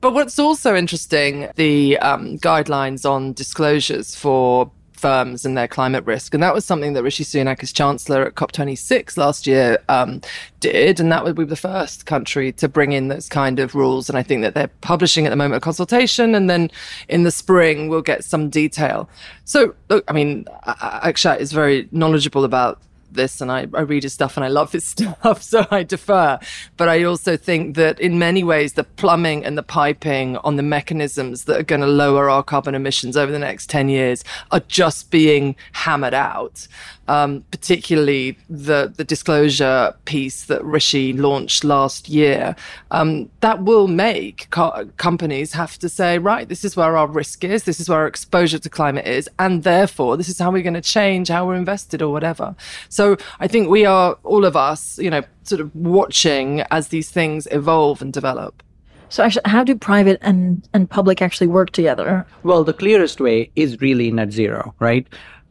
but 0.00 0.14
what's 0.14 0.38
also 0.38 0.76
interesting, 0.76 1.48
the 1.56 1.98
um, 1.98 2.38
guidelines 2.38 3.08
on 3.08 3.32
disclosures 3.32 4.14
for 4.14 4.70
firms 4.98 5.44
and 5.44 5.56
their 5.56 5.68
climate 5.68 6.04
risk. 6.04 6.34
And 6.34 6.42
that 6.42 6.54
was 6.54 6.64
something 6.64 6.92
that 6.92 7.02
Rishi 7.02 7.24
Sunak, 7.24 7.62
as 7.62 7.72
Chancellor 7.72 8.26
at 8.26 8.34
COP26 8.34 9.16
last 9.16 9.46
year, 9.46 9.78
um, 9.88 10.20
did. 10.60 11.00
And 11.00 11.10
that 11.12 11.24
would 11.24 11.36
be 11.36 11.44
the 11.44 11.56
first 11.56 12.06
country 12.06 12.52
to 12.52 12.68
bring 12.68 12.92
in 12.92 13.08
those 13.08 13.28
kind 13.28 13.58
of 13.58 13.74
rules. 13.74 14.08
And 14.08 14.18
I 14.18 14.22
think 14.22 14.42
that 14.42 14.54
they're 14.54 14.70
publishing 14.80 15.26
at 15.26 15.30
the 15.30 15.36
moment 15.36 15.58
a 15.58 15.60
consultation. 15.60 16.34
And 16.34 16.50
then 16.50 16.70
in 17.08 17.22
the 17.22 17.30
spring, 17.30 17.88
we'll 17.88 18.02
get 18.02 18.24
some 18.24 18.50
detail. 18.50 19.08
So, 19.44 19.74
look, 19.88 20.04
I 20.08 20.12
mean, 20.12 20.44
Akshat 20.66 21.40
is 21.40 21.52
very 21.52 21.88
knowledgeable 21.92 22.44
about 22.44 22.80
this 23.10 23.40
and 23.40 23.50
I, 23.50 23.66
I 23.74 23.80
read 23.80 24.02
his 24.02 24.12
stuff 24.12 24.36
and 24.36 24.44
I 24.44 24.48
love 24.48 24.72
his 24.72 24.84
stuff, 24.94 25.42
so 25.42 25.66
I 25.70 25.82
defer. 25.82 26.38
But 26.76 26.88
I 26.88 27.02
also 27.04 27.36
think 27.36 27.76
that 27.76 28.00
in 28.00 28.18
many 28.18 28.44
ways, 28.44 28.74
the 28.74 28.84
plumbing 28.84 29.44
and 29.44 29.56
the 29.56 29.62
piping 29.62 30.36
on 30.38 30.56
the 30.56 30.62
mechanisms 30.62 31.44
that 31.44 31.60
are 31.60 31.64
going 31.64 31.80
to 31.80 31.86
lower 31.86 32.30
our 32.30 32.42
carbon 32.42 32.74
emissions 32.74 33.16
over 33.16 33.32
the 33.32 33.38
next 33.38 33.68
10 33.70 33.88
years 33.88 34.24
are 34.50 34.60
just 34.60 35.10
being 35.10 35.56
hammered 35.72 36.14
out. 36.14 36.66
Um, 37.08 37.42
particularly 37.50 38.36
the, 38.50 38.92
the 38.94 39.02
disclosure 39.02 39.94
piece 40.04 40.44
that 40.44 40.62
Rishi 40.62 41.14
launched 41.14 41.64
last 41.64 42.06
year. 42.10 42.54
Um, 42.90 43.30
that 43.40 43.62
will 43.62 43.88
make 43.88 44.46
co- 44.50 44.90
companies 44.98 45.54
have 45.54 45.78
to 45.78 45.88
say, 45.88 46.18
right, 46.18 46.46
this 46.46 46.66
is 46.66 46.76
where 46.76 46.98
our 46.98 47.06
risk 47.06 47.44
is, 47.44 47.64
this 47.64 47.80
is 47.80 47.88
where 47.88 48.00
our 48.00 48.06
exposure 48.06 48.58
to 48.58 48.68
climate 48.68 49.06
is, 49.06 49.26
and 49.38 49.62
therefore 49.62 50.18
this 50.18 50.28
is 50.28 50.38
how 50.38 50.50
we're 50.50 50.62
going 50.62 50.74
to 50.74 50.82
change 50.82 51.28
how 51.28 51.46
we're 51.46 51.54
invested 51.54 52.02
or 52.02 52.12
whatever. 52.12 52.54
So 52.90 52.97
I 53.40 53.48
think 53.48 53.68
we 53.68 53.84
are, 53.84 54.16
all 54.24 54.44
of 54.44 54.56
us, 54.56 54.98
you 54.98 55.10
know, 55.10 55.22
sort 55.42 55.60
of 55.60 55.74
watching 55.74 56.62
as 56.70 56.88
these 56.88 57.10
things 57.10 57.46
evolve 57.50 58.02
and 58.02 58.12
develop. 58.12 58.62
So 59.10 59.24
actually, 59.24 59.42
how 59.46 59.64
do 59.64 59.74
private 59.74 60.18
and 60.20 60.68
and 60.74 60.88
public 60.88 61.22
actually 61.22 61.46
work 61.46 61.70
together? 61.70 62.26
Well, 62.42 62.62
the 62.64 62.74
clearest 62.74 63.20
way 63.20 63.50
is 63.56 63.80
really 63.80 64.10
net 64.10 64.32
zero, 64.32 64.74
right? 64.80 65.06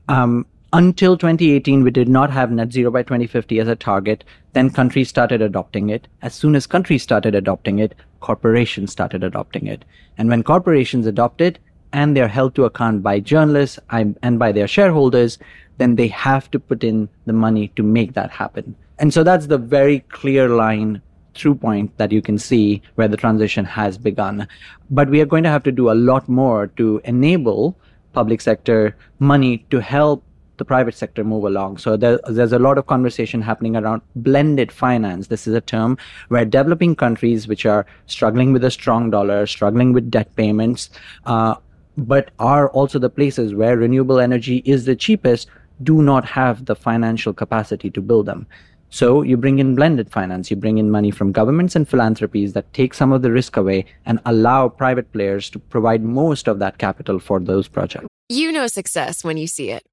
Um, 0.08 0.46
until 0.74 1.18
2018, 1.18 1.84
we 1.84 1.92
did 1.92 2.10
not 2.10 2.30
have 2.30 2.52
net 2.52 2.72
zero 2.72 2.92
by 2.92 3.02
2050 3.02 3.60
as 3.60 3.68
a 3.68 3.76
target. 3.76 4.24
Then 4.54 4.70
countries 4.70 5.10
started 5.10 5.42
adopting 5.42 5.90
it. 5.90 6.08
As 6.22 6.36
soon 6.36 6.56
as 6.56 6.68
countries 6.68 7.02
started 7.02 7.34
adopting 7.34 7.80
it, 7.80 7.96
corporations 8.20 8.92
started 8.92 9.24
adopting 9.24 9.66
it. 9.66 9.86
And 10.18 10.30
when 10.30 10.44
corporations 10.44 11.08
adopt 11.08 11.42
it, 11.42 11.58
and 11.94 12.16
they're 12.16 12.28
held 12.28 12.54
to 12.56 12.66
account 12.66 13.02
by 13.02 13.20
journalists 13.20 13.80
and 13.90 14.18
and 14.22 14.38
by 14.38 14.52
their 14.52 14.68
shareholders, 14.68 15.40
then 15.78 15.96
they 15.96 16.08
have 16.08 16.50
to 16.52 16.60
put 16.60 16.84
in 16.84 17.10
the 17.26 17.34
money 17.34 17.70
to 17.76 17.84
make 17.84 18.14
that 18.14 18.32
happen. 18.32 18.76
And 19.00 19.14
so 19.14 19.24
that's 19.24 19.48
the 19.48 19.58
very 19.58 20.00
clear 20.10 20.50
line 20.50 21.02
through 21.36 21.56
point 21.56 21.96
that 21.98 22.12
you 22.12 22.22
can 22.22 22.38
see 22.38 22.82
where 22.96 23.08
the 23.08 23.18
transition 23.18 23.64
has 23.64 23.98
begun. 23.98 24.48
But 24.90 25.10
we 25.10 25.22
are 25.22 25.26
going 25.26 25.44
to 25.44 25.50
have 25.50 25.64
to 25.64 25.72
do 25.72 25.92
a 25.92 25.94
lot 25.94 26.28
more 26.28 26.68
to 26.78 27.00
enable 27.04 27.78
public 28.14 28.42
sector 28.42 28.96
money 29.20 29.60
to 29.70 29.80
help 29.80 30.24
the 30.58 30.66
private 30.66 30.96
sector 30.96 31.24
move 31.24 31.44
along. 31.44 31.78
So 31.78 31.96
there, 31.96 32.20
there's 32.28 32.52
a 32.52 32.60
lot 32.60 32.80
of 32.80 32.88
conversation 32.88 33.44
happening 33.44 33.76
around 33.76 34.02
blended 34.16 34.72
finance. 34.72 35.28
This 35.28 35.46
is 35.46 35.54
a 35.54 35.62
term 35.62 36.00
where 36.30 36.46
developing 36.46 36.96
countries 36.96 37.48
which 37.48 37.66
are 37.66 37.86
struggling 38.08 38.54
with 38.54 38.64
a 38.64 38.72
strong 38.72 39.12
dollar, 39.12 39.46
struggling 39.46 39.94
with 39.94 40.10
debt 40.10 40.36
payments, 40.36 40.90
uh, 41.26 41.56
but 41.96 42.32
are 42.40 42.70
also 42.70 43.00
the 43.00 43.10
places 43.10 43.54
where 43.54 43.78
renewable 43.78 44.20
energy 44.20 44.58
is 44.66 44.86
the 44.86 44.96
cheapest, 44.96 45.48
do 45.84 46.02
not 46.02 46.26
have 46.26 46.66
the 46.66 46.76
financial 46.76 47.34
capacity 47.34 47.90
to 47.92 48.02
build 48.02 48.26
them. 48.26 48.48
So 48.90 49.22
you 49.22 49.36
bring 49.36 49.60
in 49.60 49.76
blended 49.76 50.12
finance, 50.12 50.50
you 50.50 50.56
bring 50.56 50.78
in 50.78 50.90
money 50.90 51.12
from 51.12 51.32
governments 51.32 51.76
and 51.76 51.88
philanthropies 51.88 52.54
that 52.54 52.72
take 52.74 52.94
some 52.94 53.12
of 53.12 53.22
the 53.22 53.32
risk 53.32 53.58
away 53.58 53.86
and 54.06 54.20
allow 54.26 54.70
private 54.70 55.12
players 55.12 55.50
to 55.52 55.60
provide 55.60 56.04
most 56.04 56.48
of 56.48 56.60
that 56.60 56.78
capital 56.78 57.20
for 57.20 57.40
those 57.40 57.68
projects. 57.68 58.08
You 58.30 58.52
know 58.52 58.68
success 58.68 59.24
when 59.24 59.38
you 59.38 59.48
see 59.48 59.72
it. 59.72 59.84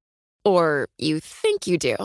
Or 0.45 0.87
you 0.97 1.19
think 1.19 1.67
you 1.67 1.77
do. 1.77 1.95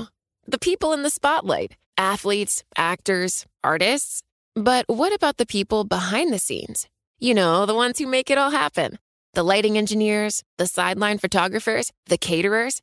The 0.47 0.59
people 0.59 0.93
in 0.93 1.03
the 1.03 1.11
spotlight 1.11 1.77
athletes, 2.01 2.65
actors, 2.77 3.45
artists. 3.63 4.23
But 4.57 4.87
what 4.89 5.13
about 5.13 5.37
the 5.37 5.47
people 5.47 5.85
behind 5.85 6.33
the 6.33 6.39
scenes? 6.39 6.89
You 7.19 7.35
know, 7.35 7.67
the 7.67 7.75
ones 7.75 7.99
who 7.99 8.07
make 8.07 8.31
it 8.31 8.39
all 8.39 8.51
happen 8.51 8.99
the 9.35 9.45
lighting 9.45 9.79
engineers, 9.79 10.43
the 10.59 10.67
sideline 10.67 11.19
photographers, 11.19 11.93
the 12.07 12.19
caterers. 12.19 12.83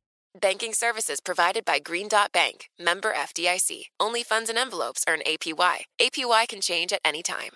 Banking 0.39 0.71
services 0.73 1.19
provided 1.19 1.65
by 1.65 1.79
Green 1.79 2.07
Dot 2.07 2.31
Bank, 2.31 2.69
member 2.79 3.11
FDIC. 3.11 3.87
Only 3.99 4.23
funds 4.23 4.49
and 4.49 4.57
envelopes 4.57 5.03
earn 5.05 5.19
APY. 5.27 5.79
APY 5.99 6.47
can 6.47 6.61
change 6.61 6.93
at 6.93 7.01
any 7.03 7.21
time. 7.21 7.51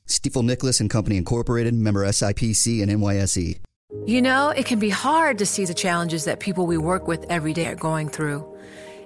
Nicolaus 0.44 0.80
and 0.80 0.90
Company 0.90 1.18
Incorporated, 1.18 1.74
member 1.74 2.06
SIPC 2.06 2.82
and 2.82 2.92
NYSE. 2.92 3.60
You 4.06 4.22
know, 4.22 4.50
it 4.50 4.66
can 4.66 4.80
be 4.80 4.90
hard 4.90 5.38
to 5.38 5.46
see 5.46 5.66
the 5.66 5.74
challenges 5.74 6.26
that 6.26 6.40
people 6.40 6.66
we 6.66 6.78
work 6.78 7.08
with 7.08 7.26
every 7.30 7.54
day 7.54 7.68
are 7.68 7.76
going 7.76 8.10
through. 8.10 8.46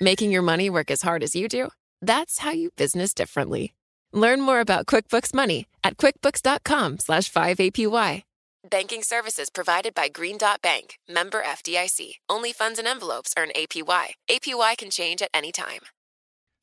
Making 0.00 0.32
your 0.32 0.42
money 0.42 0.68
work 0.70 0.90
as 0.90 1.02
hard 1.02 1.22
as 1.22 1.36
you 1.36 1.48
do? 1.48 1.70
That's 2.02 2.38
how 2.38 2.50
you 2.50 2.70
business 2.76 3.14
differently. 3.14 3.74
Learn 4.12 4.40
more 4.40 4.60
about 4.60 4.86
QuickBooks 4.86 5.32
Money 5.32 5.66
at 5.82 5.96
quickbooks.com 5.96 6.98
slash 6.98 7.30
5APY. 7.30 8.22
Banking 8.68 9.02
services 9.02 9.50
provided 9.50 9.94
by 9.94 10.08
Green 10.08 10.38
Dot 10.38 10.62
Bank, 10.62 10.98
member 11.08 11.42
FDIC. 11.42 12.14
Only 12.30 12.52
funds 12.52 12.78
and 12.78 12.88
envelopes 12.88 13.34
earn 13.36 13.50
APY. 13.54 14.06
APY 14.30 14.78
can 14.78 14.90
change 14.90 15.20
at 15.20 15.28
any 15.34 15.52
time. 15.52 15.80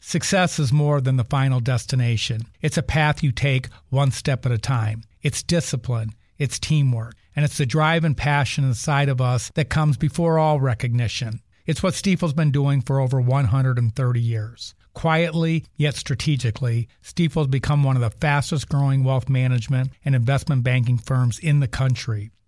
Success 0.02 0.58
is 0.58 0.74
more 0.74 1.00
than 1.00 1.18
the 1.18 1.24
final 1.24 1.60
destination. 1.60 2.48
It's 2.60 2.78
a 2.78 2.84
path 2.84 3.22
you 3.22 3.32
take 3.32 3.68
one 3.90 4.12
step 4.12 4.48
at 4.48 4.52
a 4.52 4.58
time. 4.58 5.04
It's 5.22 5.44
discipline, 5.44 6.16
it's 6.40 6.58
teamwork, 6.58 7.14
and 7.36 7.46
it's 7.46 7.60
the 7.60 7.68
drive 7.68 8.04
and 8.04 8.18
passion 8.18 8.64
inside 8.64 9.10
of 9.10 9.22
us 9.22 9.52
that 9.54 9.70
comes 9.70 9.98
before 9.98 10.40
all 10.40 10.60
recognition. 10.60 11.42
It's 11.66 11.84
what 11.84 11.94
Stifel's 11.94 12.34
been 12.34 12.52
doing 12.52 12.82
for 12.82 13.00
over 13.00 13.22
130 13.22 14.20
years. 14.20 14.74
Quietly, 14.94 15.66
yet 15.78 15.96
strategically, 15.96 16.88
Stifel's 17.04 17.48
become 17.48 17.84
one 17.84 17.96
of 17.96 18.02
the 18.02 18.10
fastest 18.10 18.68
growing 18.68 19.04
wealth 19.04 19.30
management 19.30 19.92
and 20.04 20.16
investment 20.16 20.64
banking 20.64 20.98
firms 20.98 21.40
in 21.40 21.60
the 21.60 21.68
country. 21.68 22.32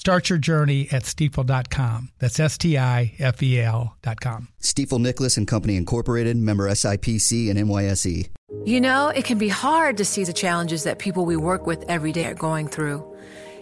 Start 0.00 0.30
your 0.30 0.38
journey 0.38 0.88
at 0.90 1.02
stifel.com. 1.02 2.08
That's 2.20 2.40
S 2.40 2.56
T 2.56 2.78
I 2.78 3.12
F 3.18 3.42
E 3.42 3.60
L.com. 3.60 4.48
Stifel 4.62 4.98
Nicolaus 4.98 5.36
and 5.36 5.46
Company 5.46 5.76
Incorporated, 5.76 6.38
member 6.38 6.70
SIPC 6.70 7.50
and 7.50 7.58
NYSE. 7.58 8.30
You 8.64 8.80
know, 8.80 9.08
it 9.08 9.26
can 9.26 9.36
be 9.36 9.48
hard 9.48 9.98
to 9.98 10.06
see 10.06 10.24
the 10.24 10.32
challenges 10.32 10.84
that 10.84 10.98
people 10.98 11.26
we 11.26 11.36
work 11.36 11.66
with 11.66 11.84
every 11.86 12.12
day 12.12 12.24
are 12.24 12.34
going 12.34 12.66
through. 12.66 13.09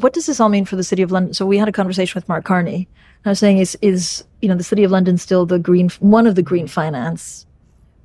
What 0.00 0.12
does 0.12 0.26
this 0.26 0.40
all 0.40 0.48
mean 0.48 0.64
for 0.64 0.76
the 0.76 0.84
City 0.84 1.02
of 1.02 1.12
London? 1.12 1.34
So 1.34 1.46
we 1.46 1.58
had 1.58 1.68
a 1.68 1.72
conversation 1.72 2.18
with 2.18 2.28
Mark 2.28 2.44
Carney 2.44 2.88
I 3.26 3.30
was 3.30 3.38
saying 3.38 3.58
is 3.58 3.76
is 3.80 4.24
you 4.42 4.48
know 4.48 4.54
the 4.54 4.64
city 4.64 4.84
of 4.84 4.90
London 4.90 5.16
still 5.16 5.46
the 5.46 5.58
green 5.58 5.88
one 6.00 6.26
of 6.26 6.34
the 6.34 6.42
green 6.42 6.66
finance 6.66 7.46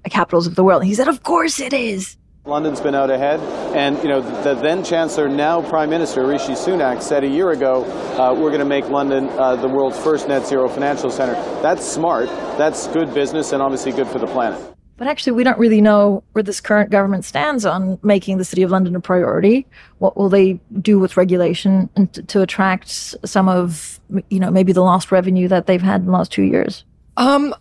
capitals 0.09 0.47
of 0.47 0.55
the 0.55 0.63
world? 0.63 0.81
And 0.81 0.87
he 0.87 0.95
said, 0.95 1.07
of 1.07 1.23
course 1.23 1.59
it 1.59 1.73
is. 1.73 2.15
London's 2.45 2.79
been 2.79 2.95
out 2.95 3.11
ahead, 3.11 3.39
and 3.75 3.97
you 4.01 4.07
know 4.07 4.21
the 4.21 4.55
then 4.55 4.83
Chancellor, 4.83 5.27
now 5.27 5.61
Prime 5.61 5.89
Minister 5.89 6.25
Rishi 6.25 6.53
Sunak, 6.53 7.01
said 7.01 7.23
a 7.23 7.27
year 7.27 7.51
ago, 7.51 7.83
uh, 8.17 8.33
"We're 8.33 8.49
going 8.49 8.59
to 8.59 8.65
make 8.65 8.89
London 8.89 9.27
uh, 9.29 9.57
the 9.57 9.67
world's 9.67 9.99
first 9.99 10.27
net 10.29 10.47
zero 10.47 10.69
financial 10.69 11.11
center." 11.11 11.33
That's 11.61 11.85
smart. 11.85 12.27
That's 12.57 12.87
good 12.87 13.13
business, 13.13 13.51
and 13.51 13.61
obviously 13.61 13.91
good 13.91 14.07
for 14.07 14.19
the 14.19 14.25
planet. 14.25 14.78
But 14.99 15.07
actually, 15.07 15.31
we 15.31 15.45
don't 15.45 15.57
really 15.57 15.79
know 15.79 16.23
where 16.33 16.43
this 16.43 16.59
current 16.59 16.89
government 16.89 17.23
stands 17.23 17.65
on 17.65 17.97
making 18.03 18.37
the 18.37 18.43
City 18.43 18.63
of 18.63 18.69
London 18.69 18.97
a 18.97 18.99
priority. 18.99 19.65
What 19.99 20.17
will 20.17 20.27
they 20.27 20.59
do 20.81 20.99
with 20.99 21.15
regulation 21.15 21.89
and 21.95 22.11
to, 22.13 22.21
to 22.23 22.41
attract 22.41 22.89
some 23.23 23.47
of, 23.47 23.97
you 24.29 24.41
know, 24.41 24.51
maybe 24.51 24.73
the 24.73 24.81
lost 24.81 25.09
revenue 25.09 25.47
that 25.47 25.67
they've 25.67 25.81
had 25.81 26.01
in 26.01 26.07
the 26.07 26.11
last 26.11 26.33
two 26.33 26.43
years? 26.43 26.83
Um, 27.15 27.55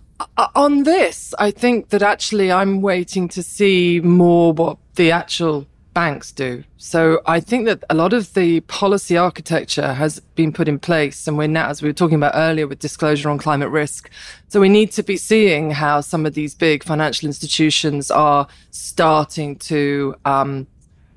on 0.57 0.83
this, 0.83 1.33
I 1.39 1.53
think 1.53 1.91
that 1.91 2.03
actually 2.03 2.51
I'm 2.51 2.81
waiting 2.81 3.29
to 3.29 3.43
see 3.45 4.01
more 4.01 4.53
what 4.53 4.79
the 4.97 5.13
actual 5.13 5.65
banks 5.99 6.31
do. 6.31 6.63
So 6.77 7.21
I 7.27 7.41
think 7.41 7.65
that 7.67 7.83
a 7.91 7.95
lot 8.03 8.13
of 8.13 8.33
the 8.35 8.61
policy 8.83 9.17
architecture 9.17 9.95
has 9.95 10.21
been 10.37 10.53
put 10.53 10.69
in 10.69 10.79
place. 10.79 11.27
And 11.27 11.37
we're 11.37 11.49
now, 11.49 11.69
as 11.71 11.83
we 11.83 11.89
were 11.89 11.99
talking 12.03 12.15
about 12.15 12.35
earlier, 12.37 12.69
with 12.69 12.79
disclosure 12.79 13.29
on 13.29 13.37
climate 13.37 13.71
risk. 13.71 14.09
So 14.47 14.61
we 14.61 14.69
need 14.69 14.93
to 14.93 15.03
be 15.03 15.17
seeing 15.17 15.73
how 15.73 16.01
some 16.01 16.25
of 16.25 16.35
these 16.35 16.55
big 16.55 16.85
financial 16.85 17.27
institutions 17.27 18.13
are 18.13 18.47
starting 18.71 19.57
to, 19.71 20.15
um, 20.25 20.69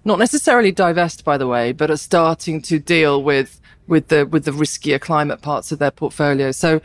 not 0.04 0.18
necessarily 0.18 0.72
divest, 0.72 1.24
by 1.24 1.38
the 1.38 1.46
way, 1.46 1.74
but 1.74 1.92
are 1.92 2.04
starting 2.12 2.60
to 2.64 2.80
deal 2.80 3.22
with 3.22 3.62
with 3.88 4.08
the 4.08 4.26
with 4.26 4.46
the 4.46 4.52
riskier 4.64 5.00
climate 5.00 5.42
parts 5.42 5.72
of 5.72 5.78
their 5.78 5.92
portfolio. 5.92 6.52
So 6.52 6.82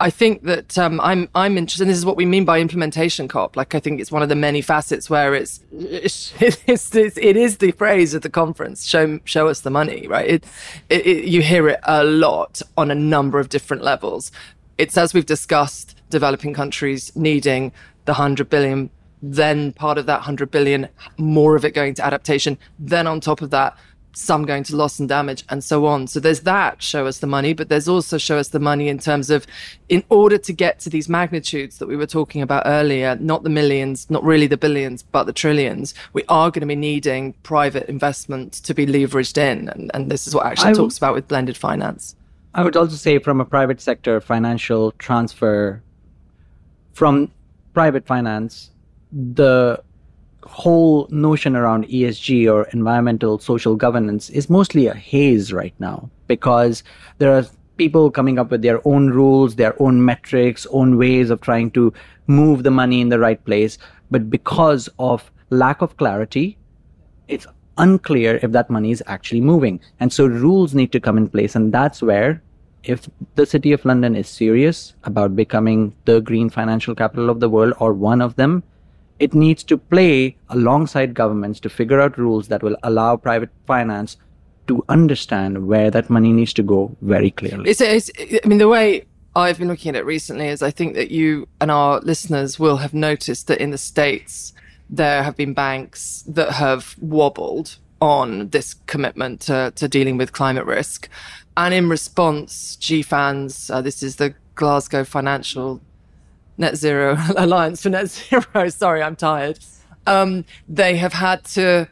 I 0.00 0.10
think 0.10 0.42
that 0.44 0.78
um, 0.78 1.00
I'm 1.00 1.28
I'm 1.34 1.58
interested. 1.58 1.82
And 1.82 1.90
this 1.90 1.98
is 1.98 2.06
what 2.06 2.16
we 2.16 2.24
mean 2.24 2.44
by 2.44 2.60
implementation 2.60 3.26
cop. 3.26 3.56
Like 3.56 3.74
I 3.74 3.80
think 3.80 4.00
it's 4.00 4.12
one 4.12 4.22
of 4.22 4.28
the 4.28 4.36
many 4.36 4.62
facets 4.62 5.10
where 5.10 5.34
it's 5.34 5.60
it's, 5.72 6.32
it's, 6.40 6.94
it's 6.94 7.18
it 7.18 7.36
is 7.36 7.58
the 7.58 7.72
phrase 7.72 8.14
of 8.14 8.22
the 8.22 8.30
conference. 8.30 8.86
Show 8.86 9.18
show 9.24 9.48
us 9.48 9.60
the 9.60 9.70
money, 9.70 10.06
right? 10.06 10.28
It, 10.28 10.44
it, 10.88 11.06
it, 11.06 11.24
you 11.24 11.42
hear 11.42 11.68
it 11.68 11.80
a 11.82 12.04
lot 12.04 12.62
on 12.76 12.90
a 12.90 12.94
number 12.94 13.40
of 13.40 13.48
different 13.48 13.82
levels. 13.82 14.30
It's 14.76 14.96
as 14.96 15.12
we've 15.12 15.26
discussed, 15.26 15.96
developing 16.10 16.54
countries 16.54 17.14
needing 17.16 17.72
the 18.04 18.14
hundred 18.14 18.48
billion. 18.48 18.90
Then 19.20 19.72
part 19.72 19.98
of 19.98 20.06
that 20.06 20.20
hundred 20.22 20.52
billion, 20.52 20.88
more 21.16 21.56
of 21.56 21.64
it 21.64 21.72
going 21.72 21.94
to 21.94 22.04
adaptation. 22.04 22.56
Then 22.78 23.08
on 23.08 23.20
top 23.20 23.42
of 23.42 23.50
that, 23.50 23.76
some 24.18 24.44
going 24.44 24.64
to 24.64 24.74
loss 24.74 24.98
and 24.98 25.08
damage 25.08 25.44
and 25.48 25.62
so 25.62 25.86
on. 25.86 26.08
So 26.08 26.18
there's 26.18 26.40
that 26.40 26.82
show 26.82 27.06
us 27.06 27.18
the 27.18 27.26
money, 27.26 27.52
but 27.52 27.68
there's 27.68 27.88
also 27.88 28.18
show 28.18 28.36
us 28.36 28.48
the 28.48 28.58
money 28.58 28.88
in 28.88 28.98
terms 28.98 29.30
of 29.30 29.46
in 29.88 30.02
order 30.10 30.36
to 30.38 30.52
get 30.52 30.80
to 30.80 30.90
these 30.90 31.08
magnitudes 31.08 31.78
that 31.78 31.86
we 31.86 31.96
were 31.96 32.06
talking 32.06 32.42
about 32.42 32.64
earlier, 32.66 33.16
not 33.20 33.44
the 33.44 33.50
millions, 33.50 34.10
not 34.10 34.24
really 34.24 34.48
the 34.48 34.56
billions, 34.56 35.02
but 35.02 35.24
the 35.24 35.32
trillions, 35.32 35.94
we 36.12 36.24
are 36.28 36.50
going 36.50 36.62
to 36.62 36.66
be 36.66 36.74
needing 36.74 37.32
private 37.44 37.88
investment 37.88 38.54
to 38.54 38.74
be 38.74 38.86
leveraged 38.86 39.38
in. 39.38 39.68
And, 39.68 39.90
and 39.94 40.10
this 40.10 40.26
is 40.26 40.34
what 40.34 40.46
Akshat 40.46 40.74
talks 40.74 40.98
about 40.98 41.14
with 41.14 41.28
blended 41.28 41.56
finance. 41.56 42.16
I 42.54 42.64
would 42.64 42.76
also 42.76 42.96
say 42.96 43.20
from 43.20 43.40
a 43.40 43.44
private 43.44 43.80
sector 43.80 44.20
financial 44.20 44.90
transfer 44.92 45.80
from 46.92 47.30
private 47.72 48.04
finance, 48.04 48.70
the 49.12 49.80
whole 50.44 51.08
notion 51.10 51.56
around 51.56 51.86
ESG 51.86 52.52
or 52.52 52.64
environmental 52.72 53.38
social 53.38 53.76
governance 53.76 54.30
is 54.30 54.48
mostly 54.48 54.86
a 54.86 54.94
haze 54.94 55.52
right 55.52 55.74
now 55.78 56.08
because 56.26 56.82
there 57.18 57.36
are 57.36 57.44
people 57.76 58.10
coming 58.10 58.38
up 58.38 58.50
with 58.50 58.62
their 58.62 58.86
own 58.86 59.08
rules, 59.10 59.56
their 59.56 59.80
own 59.80 60.04
metrics, 60.04 60.66
own 60.70 60.98
ways 60.98 61.30
of 61.30 61.40
trying 61.40 61.70
to 61.70 61.92
move 62.26 62.62
the 62.62 62.70
money 62.70 63.00
in 63.00 63.08
the 63.08 63.18
right 63.18 63.42
place. 63.44 63.78
But 64.10 64.30
because 64.30 64.88
of 64.98 65.30
lack 65.50 65.80
of 65.80 65.96
clarity, 65.96 66.58
it's 67.28 67.46
unclear 67.78 68.40
if 68.42 68.52
that 68.52 68.68
money 68.68 68.90
is 68.90 69.02
actually 69.06 69.40
moving. 69.40 69.80
And 70.00 70.12
so 70.12 70.26
rules 70.26 70.74
need 70.74 70.92
to 70.92 71.00
come 71.00 71.16
in 71.16 71.28
place. 71.28 71.54
And 71.54 71.72
that's 71.72 72.02
where, 72.02 72.42
if 72.84 73.08
the 73.34 73.46
City 73.46 73.72
of 73.72 73.84
London 73.84 74.16
is 74.16 74.28
serious 74.28 74.94
about 75.04 75.36
becoming 75.36 75.94
the 76.04 76.20
green 76.20 76.50
financial 76.50 76.94
capital 76.94 77.30
of 77.30 77.40
the 77.40 77.48
world 77.48 77.74
or 77.78 77.92
one 77.92 78.20
of 78.20 78.36
them, 78.36 78.62
it 79.18 79.34
needs 79.34 79.64
to 79.64 79.76
play 79.76 80.36
alongside 80.48 81.14
governments 81.14 81.60
to 81.60 81.68
figure 81.68 82.00
out 82.00 82.18
rules 82.18 82.48
that 82.48 82.62
will 82.62 82.76
allow 82.82 83.16
private 83.16 83.50
finance 83.66 84.16
to 84.68 84.84
understand 84.88 85.66
where 85.66 85.90
that 85.90 86.10
money 86.10 86.32
needs 86.32 86.52
to 86.52 86.62
go 86.62 86.94
very 87.00 87.30
clearly. 87.30 87.70
It's, 87.70 87.80
it's, 87.80 88.10
I 88.44 88.46
mean, 88.46 88.58
the 88.58 88.68
way 88.68 89.06
I've 89.34 89.58
been 89.58 89.68
looking 89.68 89.90
at 89.90 89.96
it 89.96 90.04
recently 90.04 90.48
is 90.48 90.62
I 90.62 90.70
think 90.70 90.94
that 90.94 91.10
you 91.10 91.48
and 91.60 91.70
our 91.70 92.00
listeners 92.00 92.58
will 92.58 92.76
have 92.76 92.94
noticed 92.94 93.46
that 93.46 93.60
in 93.60 93.70
the 93.70 93.78
States, 93.78 94.52
there 94.90 95.22
have 95.22 95.36
been 95.36 95.54
banks 95.54 96.22
that 96.26 96.52
have 96.52 96.94
wobbled 97.00 97.78
on 98.00 98.48
this 98.50 98.74
commitment 98.86 99.40
to, 99.42 99.72
to 99.74 99.88
dealing 99.88 100.16
with 100.16 100.32
climate 100.32 100.66
risk. 100.66 101.08
And 101.56 101.74
in 101.74 101.88
response, 101.88 102.76
GFANZ, 102.80 103.70
uh, 103.70 103.80
this 103.80 104.02
is 104.02 104.16
the 104.16 104.34
Glasgow 104.54 105.04
Financial 105.04 105.80
Net 106.58 106.76
Zero 106.76 107.16
Alliance 107.36 107.82
for 107.82 107.90
Net 107.90 108.08
Zero. 108.10 108.68
Sorry, 108.68 109.02
I'm 109.02 109.16
tired. 109.16 109.58
Um, 110.06 110.44
they 110.68 110.96
have 110.96 111.12
had 111.12 111.44
to 111.46 111.88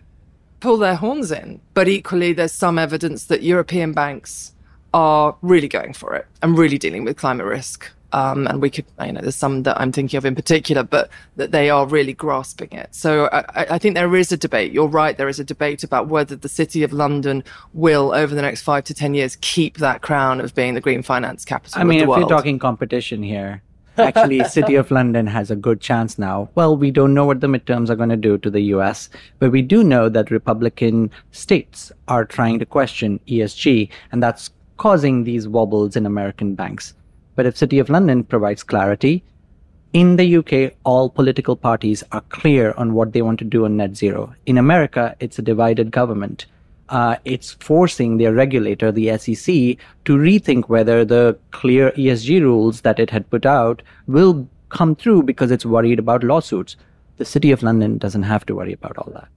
pull 0.61 0.76
their 0.76 0.96
horns 0.96 1.31
in. 1.31 1.61
But 1.74 1.88
equally, 1.88 2.33
there's 2.33 2.52
some 2.52 2.79
evidence 2.79 3.24
that 3.26 3.42
European 3.42 3.92
banks 3.92 4.52
are 4.92 5.37
really 5.42 5.68
going 5.68 5.92
for 5.92 6.14
it 6.14 6.26
and 6.42 6.57
really 6.57 6.79
dealing 6.79 7.05
with 7.05 7.16
climate 7.16 7.46
risk. 7.46 7.90
Um, 8.12 8.46
and 8.46 8.62
we 8.62 8.70
could, 8.70 8.87
you 9.05 9.12
know, 9.12 9.20
there's 9.20 9.37
some 9.37 9.64
that 9.64 9.79
I'm 9.79 9.92
thinking 9.92 10.16
of 10.16 10.24
in 10.24 10.35
particular, 10.35 10.83
but 10.83 11.11
that 11.35 11.50
they 11.50 11.68
are 11.68 11.87
really 11.87 12.14
grasping 12.14 12.70
it. 12.72 12.94
So 12.94 13.29
I, 13.33 13.74
I, 13.74 13.79
think 13.79 13.94
there 13.94 14.14
is 14.14 14.33
a 14.33 14.37
debate. 14.37 14.72
You're 14.72 14.87
right. 14.87 15.18
There 15.18 15.29
is 15.29 15.38
a 15.38 15.44
debate 15.44 15.85
about 15.85 16.07
whether 16.07 16.35
the 16.35 16.48
City 16.48 16.83
of 16.83 16.92
London 16.92 17.44
will, 17.74 18.14
over 18.14 18.35
the 18.35 18.40
next 18.40 18.62
five 18.62 18.85
to 18.85 18.94
10 18.94 19.14
years, 19.14 19.37
keep 19.40 19.79
that 19.79 20.02
crown 20.02 20.40
of 20.40 20.55
being 20.55 20.74
the 20.74 20.81
green 20.81 21.02
finance 21.02 21.44
capital 21.44 21.81
I 21.81 21.85
mean, 21.85 22.00
if 22.00 22.09
world. 22.09 22.20
you're 22.20 22.29
talking 22.29 22.59
competition 22.59 23.22
here, 23.22 23.61
actually 23.99 24.43
city 24.45 24.75
of 24.75 24.91
london 24.91 25.27
has 25.27 25.51
a 25.51 25.57
good 25.57 25.81
chance 25.81 26.19
now. 26.19 26.49
Well 26.55 26.77
we 26.77 26.91
don't 26.91 27.15
know 27.15 27.25
what 27.25 27.41
the 27.41 27.47
midterms 27.47 27.91
are 27.91 27.97
going 27.97 28.11
to 28.11 28.17
do 28.17 28.39
to 28.39 28.51
the 28.51 28.63
us 28.63 29.09
but 29.39 29.51
we 29.51 29.63
do 29.63 29.83
know 29.85 30.09
that 30.09 30.31
republican 30.31 31.11
states 31.31 31.93
are 32.09 32.25
trying 32.25 32.59
to 32.59 32.67
question 32.67 33.21
esg 33.29 33.89
and 34.13 34.23
that's 34.23 34.51
causing 34.77 35.25
these 35.25 35.49
wobbles 35.49 35.97
in 35.97 36.07
american 36.07 36.55
banks. 36.55 36.95
But 37.35 37.47
if 37.47 37.57
city 37.57 37.79
of 37.79 37.91
london 37.91 38.25
provides 38.25 38.63
clarity 38.63 39.25
in 39.93 40.17
the 40.17 40.37
UK, 40.37 40.75
all 40.85 41.09
political 41.09 41.57
parties 41.57 42.05
are 42.13 42.21
clear 42.29 42.75
on 42.77 42.93
what 42.93 43.13
they 43.13 43.23
want 43.23 43.39
to 43.39 43.47
do 43.47 43.65
on 43.65 43.79
net 43.79 43.97
zero. 43.97 44.35
In 44.45 44.59
America, 44.59 45.17
it's 45.21 45.39
a 45.39 45.43
divided 45.43 45.91
government 45.91 46.45
uh, 46.88 47.16
it's 47.25 47.55
forcing 47.61 48.18
their 48.18 48.33
regulator, 48.33 48.92
the 48.92 49.16
SEC, 49.18 49.77
to 50.05 50.16
rethink 50.16 50.68
whether 50.68 51.05
the 51.05 51.38
clear 51.51 51.90
ESG 51.92 52.40
rules 52.40 52.83
that 52.83 52.99
it 52.99 53.11
had 53.11 53.29
put 53.31 53.44
out 53.46 53.83
will 54.07 54.49
come 54.68 54.94
through 54.94 55.22
because 55.22 55.51
it's 55.51 55.66
worried 55.66 55.99
about 55.99 56.25
lawsuits. 56.25 56.77
The 57.16 57.25
City 57.25 57.51
of 57.51 57.62
London 57.62 57.99
doesn't 57.99 58.25
have 58.25 58.44
to 58.46 58.55
worry 58.55 58.72
about 58.72 58.99
all 58.99 59.11
that. 59.14 59.29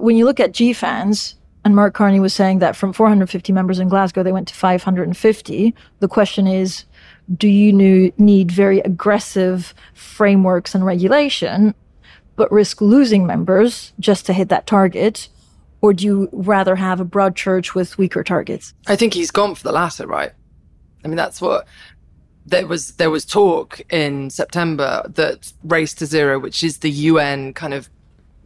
When 0.00 0.16
you 0.16 0.24
look 0.24 0.40
at 0.40 0.52
GFANZ, 0.52 1.34
and 1.64 1.74
Mark 1.74 1.94
Carney 1.94 2.20
was 2.20 2.34
saying 2.34 2.58
that 2.58 2.76
from 2.76 2.92
450 2.92 3.52
members 3.52 3.78
in 3.78 3.88
Glasgow, 3.88 4.22
they 4.22 4.32
went 4.32 4.48
to 4.48 4.54
550. 4.54 5.74
The 6.00 6.08
question 6.08 6.46
is, 6.46 6.84
do 7.38 7.48
you 7.48 7.72
need 8.18 8.52
very 8.52 8.80
aggressive 8.80 9.72
frameworks 9.94 10.74
and 10.74 10.84
regulation, 10.84 11.74
but 12.36 12.52
risk 12.52 12.82
losing 12.82 13.26
members 13.26 13.94
just 13.98 14.26
to 14.26 14.34
hit 14.34 14.50
that 14.50 14.66
target? 14.66 15.28
Or 15.84 15.92
do 15.92 16.06
you 16.06 16.30
rather 16.32 16.76
have 16.76 16.98
a 16.98 17.04
broad 17.04 17.36
church 17.36 17.74
with 17.74 17.98
weaker 17.98 18.24
targets? 18.24 18.72
I 18.86 18.96
think 18.96 19.12
he's 19.12 19.30
gone 19.30 19.54
for 19.54 19.62
the 19.64 19.70
latter, 19.70 20.06
right? 20.06 20.32
I 21.04 21.08
mean, 21.08 21.18
that's 21.18 21.42
what 21.42 21.66
there 22.46 22.66
was 22.66 22.92
there 22.92 23.10
was 23.10 23.26
talk 23.26 23.82
in 23.92 24.30
September 24.30 25.02
that 25.06 25.52
Race 25.62 25.92
to 25.96 26.06
Zero, 26.06 26.38
which 26.38 26.64
is 26.64 26.78
the 26.78 26.90
UN 26.90 27.52
kind 27.52 27.74
of 27.74 27.90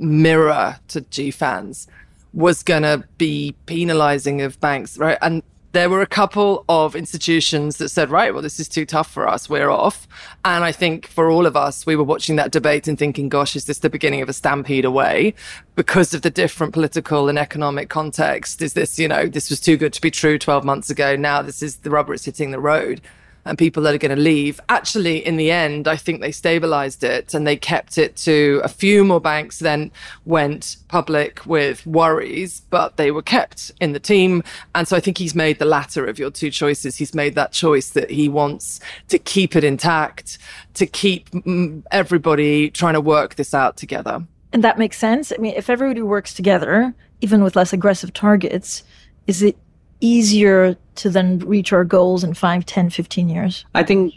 mirror 0.01 0.81
to 0.89 1.01
GFANZ, 1.01 1.87
was 2.33 2.65
going 2.65 2.83
to 2.83 3.05
be 3.19 3.55
penalizing 3.67 4.43
of 4.43 4.59
banks, 4.59 4.99
right? 4.99 5.19
And 5.23 5.45
there 5.73 5.91
were 5.91 6.01
a 6.01 6.07
couple 6.07 6.65
of 6.69 6.97
institutions 6.97 7.77
that 7.77 7.91
said, 7.91 8.11
right, 8.11 8.33
well, 8.33 8.43
this 8.43 8.59
is 8.59 8.69
too 8.69 8.87
tough 8.87 9.11
for 9.11 9.29
us. 9.29 9.51
We're 9.51 9.71
off. 9.71 10.09
And 10.45 10.65
I 10.65 10.73
think 10.73 11.07
for 11.07 11.31
all 11.31 11.47
of 11.47 11.57
us, 11.57 11.85
we 11.85 11.95
were 11.95 12.05
watching 12.05 12.37
that 12.37 12.53
debate 12.53 12.89
and 12.89 12.99
thinking, 12.99 13.29
gosh, 13.29 13.55
is 13.55 13.67
this 13.67 13.81
the 13.81 13.91
beginning 13.91 14.23
of 14.23 14.29
a 14.29 14.33
stampede 14.33 14.85
away 14.85 15.35
because 15.75 16.15
of 16.15 16.23
the 16.23 16.31
different 16.31 16.73
political 16.73 17.29
and 17.29 17.39
economic 17.39 17.91
context? 17.91 18.63
Is 18.63 18.73
this, 18.73 18.99
you 18.99 19.09
know, 19.09 19.27
this 19.27 19.51
was 19.51 19.61
too 19.61 19.77
good 19.77 19.93
to 19.93 20.01
be 20.01 20.11
true 20.11 20.39
12 20.39 20.65
months 20.65 20.89
ago. 20.89 21.17
Now 21.17 21.43
this 21.43 21.63
is 21.63 21.77
the 21.79 21.91
rubber 21.91 22.15
is 22.15 22.25
hitting 22.25 22.51
the 22.51 22.61
road 22.61 23.03
and 23.45 23.57
people 23.57 23.83
that 23.83 23.95
are 23.95 23.99
going 23.99 24.15
to 24.15 24.21
leave. 24.21 24.61
Actually, 24.69 25.25
in 25.25 25.37
the 25.37 25.51
end, 25.51 25.89
I 25.89 25.97
think 25.97 26.21
they 26.21 26.33
stabilized 26.33 27.03
it 27.03 27.35
and 27.35 27.47
they 27.47 27.57
kept 27.57 27.99
it 27.99 28.17
to 28.17 28.61
a 28.63 28.69
few 28.69 29.05
more 29.05 29.21
banks 29.21 29.59
then 29.59 29.91
went 30.25 30.77
public 30.89 31.45
with 31.47 31.87
worries, 31.87 32.61
but 32.71 32.97
they 32.97 33.11
were 33.11 33.23
kept 33.23 33.73
in 33.81 33.93
the 33.93 34.01
team. 34.01 34.43
And 34.75 34.87
so 34.87 34.97
I 34.97 35.01
think 35.01 35.19
he's 35.19 35.35
made 35.35 35.59
the 35.59 35.65
latter 35.65 36.07
of 36.07 36.19
your 36.19 36.31
two 36.31 36.51
choices. 36.51 36.97
He's 36.97 37.15
made 37.15 37.35
that 37.35 37.53
choice 37.53 37.91
that 37.91 38.11
he 38.11 38.29
wants 38.29 38.81
to 39.09 39.19
keep 39.19 39.57
it 39.57 39.65
intact, 39.65 40.39
to 40.75 40.87
keep 40.87 41.31
mm, 41.31 41.83
everybody 41.91 42.71
trying 42.71 42.95
to 42.95 43.01
work 43.01 43.37
this 43.37 43.55
out 43.55 43.77
together. 43.77 44.25
And 44.53 44.65
that 44.65 44.79
makes 44.79 44.99
sense. 44.99 45.33
I 45.33 45.37
mean, 45.41 45.55
if 45.55 45.69
everybody 45.69 46.03
works 46.03 46.33
together, 46.33 46.95
even 47.21 47.43
with 47.43 47.57
less 47.57 47.73
aggressive 47.73 48.13
targets, 48.13 48.83
is 49.27 49.43
it 49.43 49.57
easier 50.01 50.77
to 50.97 51.11
then 51.11 51.39
reach 51.41 51.73
our 51.73 51.85
goals 51.85 52.25
in 52.25 52.35
5, 52.35 52.67
10, 52.67 52.91
15 52.91 53.29
years? 53.29 53.65
I 53.75 53.83
think 53.83 54.15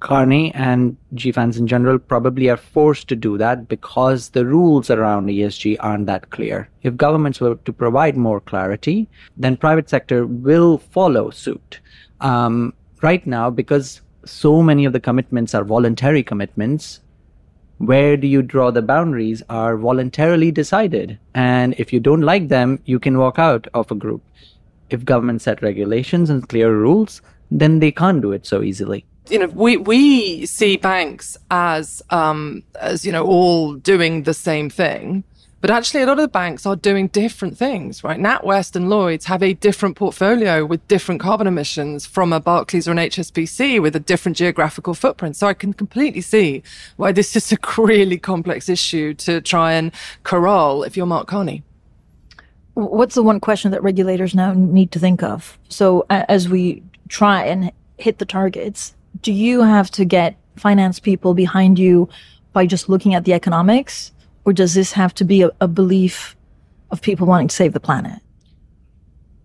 Carney 0.00 0.52
and 0.54 0.96
GFANZ 1.14 1.58
in 1.58 1.66
general 1.66 1.98
probably 1.98 2.48
are 2.48 2.56
forced 2.56 3.06
to 3.08 3.16
do 3.16 3.36
that 3.38 3.68
because 3.68 4.30
the 4.30 4.46
rules 4.46 4.90
around 4.90 5.28
ESG 5.28 5.76
aren't 5.80 6.06
that 6.06 6.30
clear. 6.30 6.68
If 6.82 6.96
governments 6.96 7.40
were 7.40 7.56
to 7.56 7.72
provide 7.72 8.16
more 8.16 8.40
clarity, 8.40 9.08
then 9.36 9.56
private 9.56 9.90
sector 9.90 10.26
will 10.26 10.78
follow 10.78 11.30
suit. 11.30 11.80
Um, 12.20 12.72
right 13.02 13.26
now, 13.26 13.50
because 13.50 14.00
so 14.24 14.62
many 14.62 14.86
of 14.86 14.92
the 14.92 15.00
commitments 15.00 15.54
are 15.54 15.64
voluntary 15.64 16.22
commitments, 16.22 17.00
where 17.78 18.16
do 18.16 18.26
you 18.26 18.42
draw 18.42 18.70
the 18.70 18.82
boundaries 18.82 19.42
are 19.48 19.76
voluntarily 19.76 20.50
decided. 20.50 21.18
And 21.34 21.74
if 21.78 21.94
you 21.94 22.00
don't 22.00 22.20
like 22.20 22.48
them, 22.48 22.78
you 22.84 22.98
can 22.98 23.16
walk 23.16 23.38
out 23.38 23.66
of 23.72 23.90
a 23.90 23.94
group 23.94 24.22
if 24.92 25.04
government 25.04 25.42
set 25.42 25.62
regulations 25.62 26.30
and 26.30 26.48
clear 26.48 26.74
rules, 26.74 27.22
then 27.50 27.80
they 27.80 27.92
can't 27.92 28.22
do 28.22 28.32
it 28.32 28.46
so 28.46 28.62
easily. 28.62 29.04
You 29.28 29.40
know, 29.40 29.46
we 29.46 29.76
we 29.76 30.46
see 30.46 30.76
banks 30.76 31.36
as 31.50 32.02
um, 32.10 32.62
as 32.80 33.04
you 33.04 33.12
know 33.12 33.24
all 33.24 33.74
doing 33.74 34.24
the 34.24 34.34
same 34.34 34.70
thing, 34.70 35.24
But 35.60 35.70
actually, 35.70 36.02
a 36.02 36.06
lot 36.06 36.18
of 36.18 36.22
the 36.22 36.28
banks 36.28 36.64
are 36.64 36.74
doing 36.74 37.08
different 37.08 37.58
things, 37.58 38.02
right? 38.02 38.18
NatWest 38.18 38.76
and 38.76 38.88
Lloyds 38.88 39.26
have 39.26 39.42
a 39.42 39.52
different 39.52 39.94
portfolio 39.94 40.64
with 40.64 40.86
different 40.88 41.20
carbon 41.20 41.46
emissions 41.46 42.06
from 42.06 42.32
a 42.32 42.40
Barclays 42.40 42.88
or 42.88 42.92
an 42.92 42.96
HSBC 42.96 43.80
with 43.80 43.94
a 43.94 44.00
different 44.00 44.38
geographical 44.38 44.94
footprint. 44.94 45.36
So 45.36 45.46
I 45.46 45.54
can 45.54 45.74
completely 45.74 46.22
see 46.22 46.62
why 46.96 47.12
this 47.12 47.36
is 47.36 47.52
a 47.52 47.58
really 47.78 48.16
complex 48.16 48.70
issue 48.70 49.12
to 49.14 49.42
try 49.42 49.72
and 49.72 49.92
corral 50.22 50.82
if 50.82 50.96
you're 50.96 51.04
Mark 51.04 51.28
Carney. 51.28 51.62
What's 52.80 53.14
the 53.14 53.22
one 53.22 53.40
question 53.40 53.70
that 53.72 53.82
regulators 53.82 54.34
now 54.34 54.54
need 54.54 54.90
to 54.92 54.98
think 54.98 55.22
of? 55.22 55.58
So 55.68 56.06
as 56.08 56.48
we 56.48 56.82
try 57.08 57.44
and 57.44 57.70
hit 57.98 58.18
the 58.18 58.24
targets, 58.24 58.94
do 59.20 59.32
you 59.32 59.62
have 59.62 59.90
to 59.92 60.04
get 60.04 60.36
finance 60.56 60.98
people 60.98 61.34
behind 61.34 61.78
you 61.78 62.08
by 62.52 62.66
just 62.66 62.88
looking 62.88 63.14
at 63.14 63.24
the 63.24 63.34
economics? 63.34 64.12
Or 64.46 64.54
does 64.54 64.72
this 64.72 64.92
have 64.92 65.12
to 65.14 65.24
be 65.24 65.42
a, 65.42 65.50
a 65.60 65.68
belief 65.68 66.36
of 66.90 67.02
people 67.02 67.26
wanting 67.26 67.48
to 67.48 67.54
save 67.54 67.74
the 67.74 67.80
planet? 67.80 68.20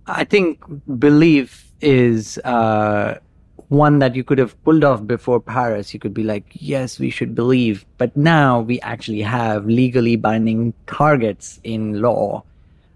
I 0.08 0.24
think 0.24 0.63
belief 0.98 1.71
is 1.82 2.38
uh, 2.39 3.19
one 3.67 4.00
that 4.00 4.15
you 4.15 4.24
could 4.24 4.38
have 4.38 4.62
pulled 4.63 4.86
off 4.86 5.06
before 5.06 5.41
Paris. 5.41 5.93
You 5.93 6.00
could 6.00 6.13
be 6.13 6.24
like, 6.24 6.45
yes, 6.54 7.00
we 7.00 7.10
should 7.10 7.36
believe. 7.36 7.86
But 7.98 8.15
now 8.15 8.62
we 8.62 8.80
actually 8.82 9.21
have 9.24 9.65
legally 9.65 10.15
binding 10.15 10.74
targets 10.88 11.60
in 11.63 12.02
law. 12.02 12.43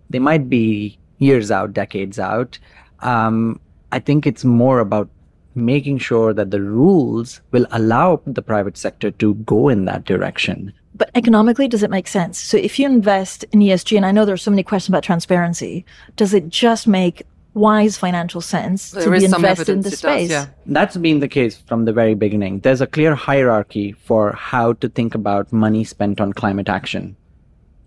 They 0.10 0.20
might 0.20 0.50
be 0.50 0.98
years 1.20 1.52
out, 1.52 1.74
decades 1.74 2.20
out. 2.20 2.58
Um, 3.02 3.60
I 3.92 4.00
think 4.00 4.26
it's 4.26 4.44
more 4.44 4.80
about 4.80 5.10
making 5.56 5.98
sure 5.98 6.34
that 6.34 6.52
the 6.52 6.62
rules 6.62 7.42
will 7.52 7.66
allow 7.72 8.22
the 8.26 8.42
private 8.42 8.78
sector 8.78 9.12
to 9.12 9.34
go 9.36 9.68
in 9.70 9.86
that 9.86 10.06
direction. 10.06 10.74
But 10.96 11.12
economically, 11.16 11.68
does 11.68 11.84
it 11.84 11.90
make 11.90 12.08
sense? 12.08 12.40
So 12.40 12.58
if 12.58 12.78
you 12.78 12.86
invest 12.86 13.46
in 13.52 13.60
ESG, 13.60 13.96
and 13.98 14.06
I 14.06 14.12
know 14.12 14.26
there's 14.26 14.42
so 14.42 14.52
many 14.52 14.64
questions 14.64 14.90
about 14.90 15.04
transparency, 15.04 15.86
does 16.16 16.34
it 16.34 16.50
just 16.50 16.88
make 16.88 17.24
wise 17.54 17.98
financial 17.98 18.42
sense 18.42 18.92
there 18.92 19.06
to 19.06 19.20
be 19.20 19.26
invested 19.26 19.70
in 19.70 19.82
the 19.82 19.92
space? 19.92 20.30
Does, 20.30 20.48
yeah. 20.48 20.48
That's 20.66 20.98
been 20.98 21.20
the 21.20 21.28
case 21.28 21.58
from 21.58 21.86
the 21.86 21.94
very 21.94 22.16
beginning. 22.16 22.60
There's 22.60 22.82
a 22.82 22.88
clear 22.88 23.16
hierarchy 23.16 23.92
for 23.94 24.34
how 24.34 24.74
to 24.74 24.90
think 24.90 25.16
about 25.16 25.52
money 25.52 25.84
spent 25.84 26.22
on 26.22 26.34
climate 26.34 26.70
action. 26.70 27.16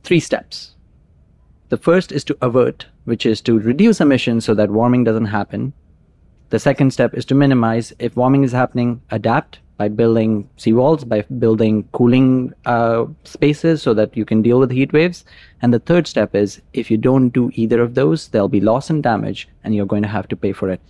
Three 0.05 0.21
steps. 0.21 0.75
The 1.73 1.79
first 1.79 2.13
is 2.13 2.23
to 2.25 2.37
avert, 2.43 2.85
which 3.07 3.25
is 3.25 3.41
to 3.41 3.59
reduce 3.59 4.03
emissions 4.03 4.45
so 4.45 4.53
that 4.53 4.71
warming 4.71 5.05
doesn't 5.05 5.33
happen. 5.33 5.73
The 6.51 6.59
second 6.59 6.93
step 6.93 7.15
is 7.15 7.25
to 7.25 7.35
minimize 7.35 7.95
if 7.99 8.15
warming 8.15 8.45
is 8.45 8.53
happening, 8.53 9.01
adapt 9.11 9.59
by 9.79 9.89
building 9.89 10.51
seawalls, 10.59 11.09
by 11.09 11.23
building 11.23 11.89
cooling 11.93 12.53
uh, 12.67 13.07
spaces 13.25 13.81
so 13.81 13.95
that 13.95 14.15
you 14.15 14.27
can 14.27 14.43
deal 14.43 14.59
with 14.59 14.71
heat 14.71 14.93
waves. 14.93 15.25
And 15.63 15.73
the 15.73 15.79
third 15.79 16.07
step 16.07 16.35
is 16.35 16.61
if 16.75 16.91
you 16.91 16.99
don't 16.99 17.31
do 17.31 17.51
either 17.55 17.81
of 17.81 17.95
those, 17.95 18.29
there'll 18.29 18.49
be 18.49 18.61
loss 18.61 18.91
and 18.91 19.03
damage 19.03 19.49
and 19.65 19.75
you're 19.75 19.87
going 19.87 20.03
to 20.03 20.09
have 20.09 20.29
to 20.29 20.37
pay 20.37 20.53
for 20.53 20.69
it. 20.69 20.83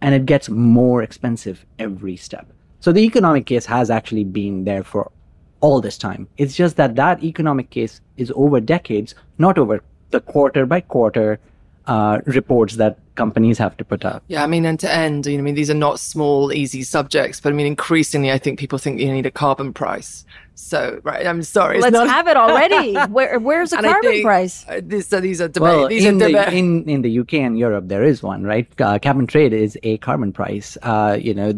And 0.00 0.12
it 0.12 0.26
gets 0.26 0.48
more 0.48 1.04
expensive 1.04 1.64
every 1.78 2.16
step. 2.16 2.48
So 2.80 2.90
the 2.90 3.04
economic 3.04 3.46
case 3.46 3.66
has 3.66 3.90
actually 3.90 4.24
been 4.24 4.64
there 4.64 4.82
for 4.82 5.12
all 5.60 5.80
this 5.80 5.96
time. 5.96 6.26
It's 6.36 6.56
just 6.56 6.74
that 6.78 6.96
that 6.96 7.22
economic 7.22 7.70
case 7.70 8.00
is 8.16 8.32
over 8.34 8.58
decades, 8.58 9.14
not 9.38 9.56
over 9.56 9.84
the 10.10 10.20
quarter 10.20 10.66
by 10.66 10.80
quarter 10.80 11.38
uh, 11.86 12.20
reports 12.26 12.76
that 12.76 12.98
companies 13.14 13.58
have 13.58 13.76
to 13.76 13.84
put 13.84 14.04
up. 14.04 14.22
Yeah, 14.28 14.42
I 14.42 14.46
mean, 14.46 14.66
end 14.66 14.80
to 14.80 14.92
end, 14.92 15.26
you 15.26 15.34
know, 15.34 15.38
I 15.38 15.42
mean, 15.42 15.54
these 15.54 15.70
are 15.70 15.74
not 15.74 16.00
small, 16.00 16.52
easy 16.52 16.82
subjects, 16.82 17.40
but 17.40 17.52
I 17.52 17.56
mean, 17.56 17.66
increasingly, 17.66 18.32
I 18.32 18.38
think 18.38 18.58
people 18.58 18.78
think 18.78 19.00
you 19.00 19.12
need 19.12 19.26
a 19.26 19.30
carbon 19.30 19.72
price. 19.72 20.24
So, 20.54 21.00
right, 21.04 21.26
I'm 21.26 21.42
sorry. 21.42 21.80
Let's 21.80 21.92
not... 21.92 22.08
have 22.08 22.28
it 22.28 22.36
already. 22.36 22.94
Where, 23.12 23.38
where's 23.38 23.70
the 23.70 23.76
carbon 23.76 24.10
think, 24.10 24.24
price? 24.24 24.64
Uh, 24.68 24.80
these, 24.82 25.12
uh, 25.12 25.20
these 25.20 25.40
are 25.40 25.48
debate. 25.48 25.62
Well, 25.62 25.88
these 25.88 26.04
in, 26.04 26.22
are 26.22 26.28
the, 26.28 26.52
in, 26.52 26.88
in 26.88 27.02
the 27.02 27.20
UK 27.20 27.34
and 27.34 27.58
Europe, 27.58 27.88
there 27.88 28.04
is 28.04 28.22
one, 28.22 28.42
right? 28.42 28.68
Uh, 28.80 28.98
cap 28.98 29.16
and 29.16 29.28
trade 29.28 29.52
is 29.52 29.78
a 29.82 29.98
carbon 29.98 30.32
price. 30.32 30.76
Uh, 30.82 31.18
you 31.20 31.34
know, 31.34 31.52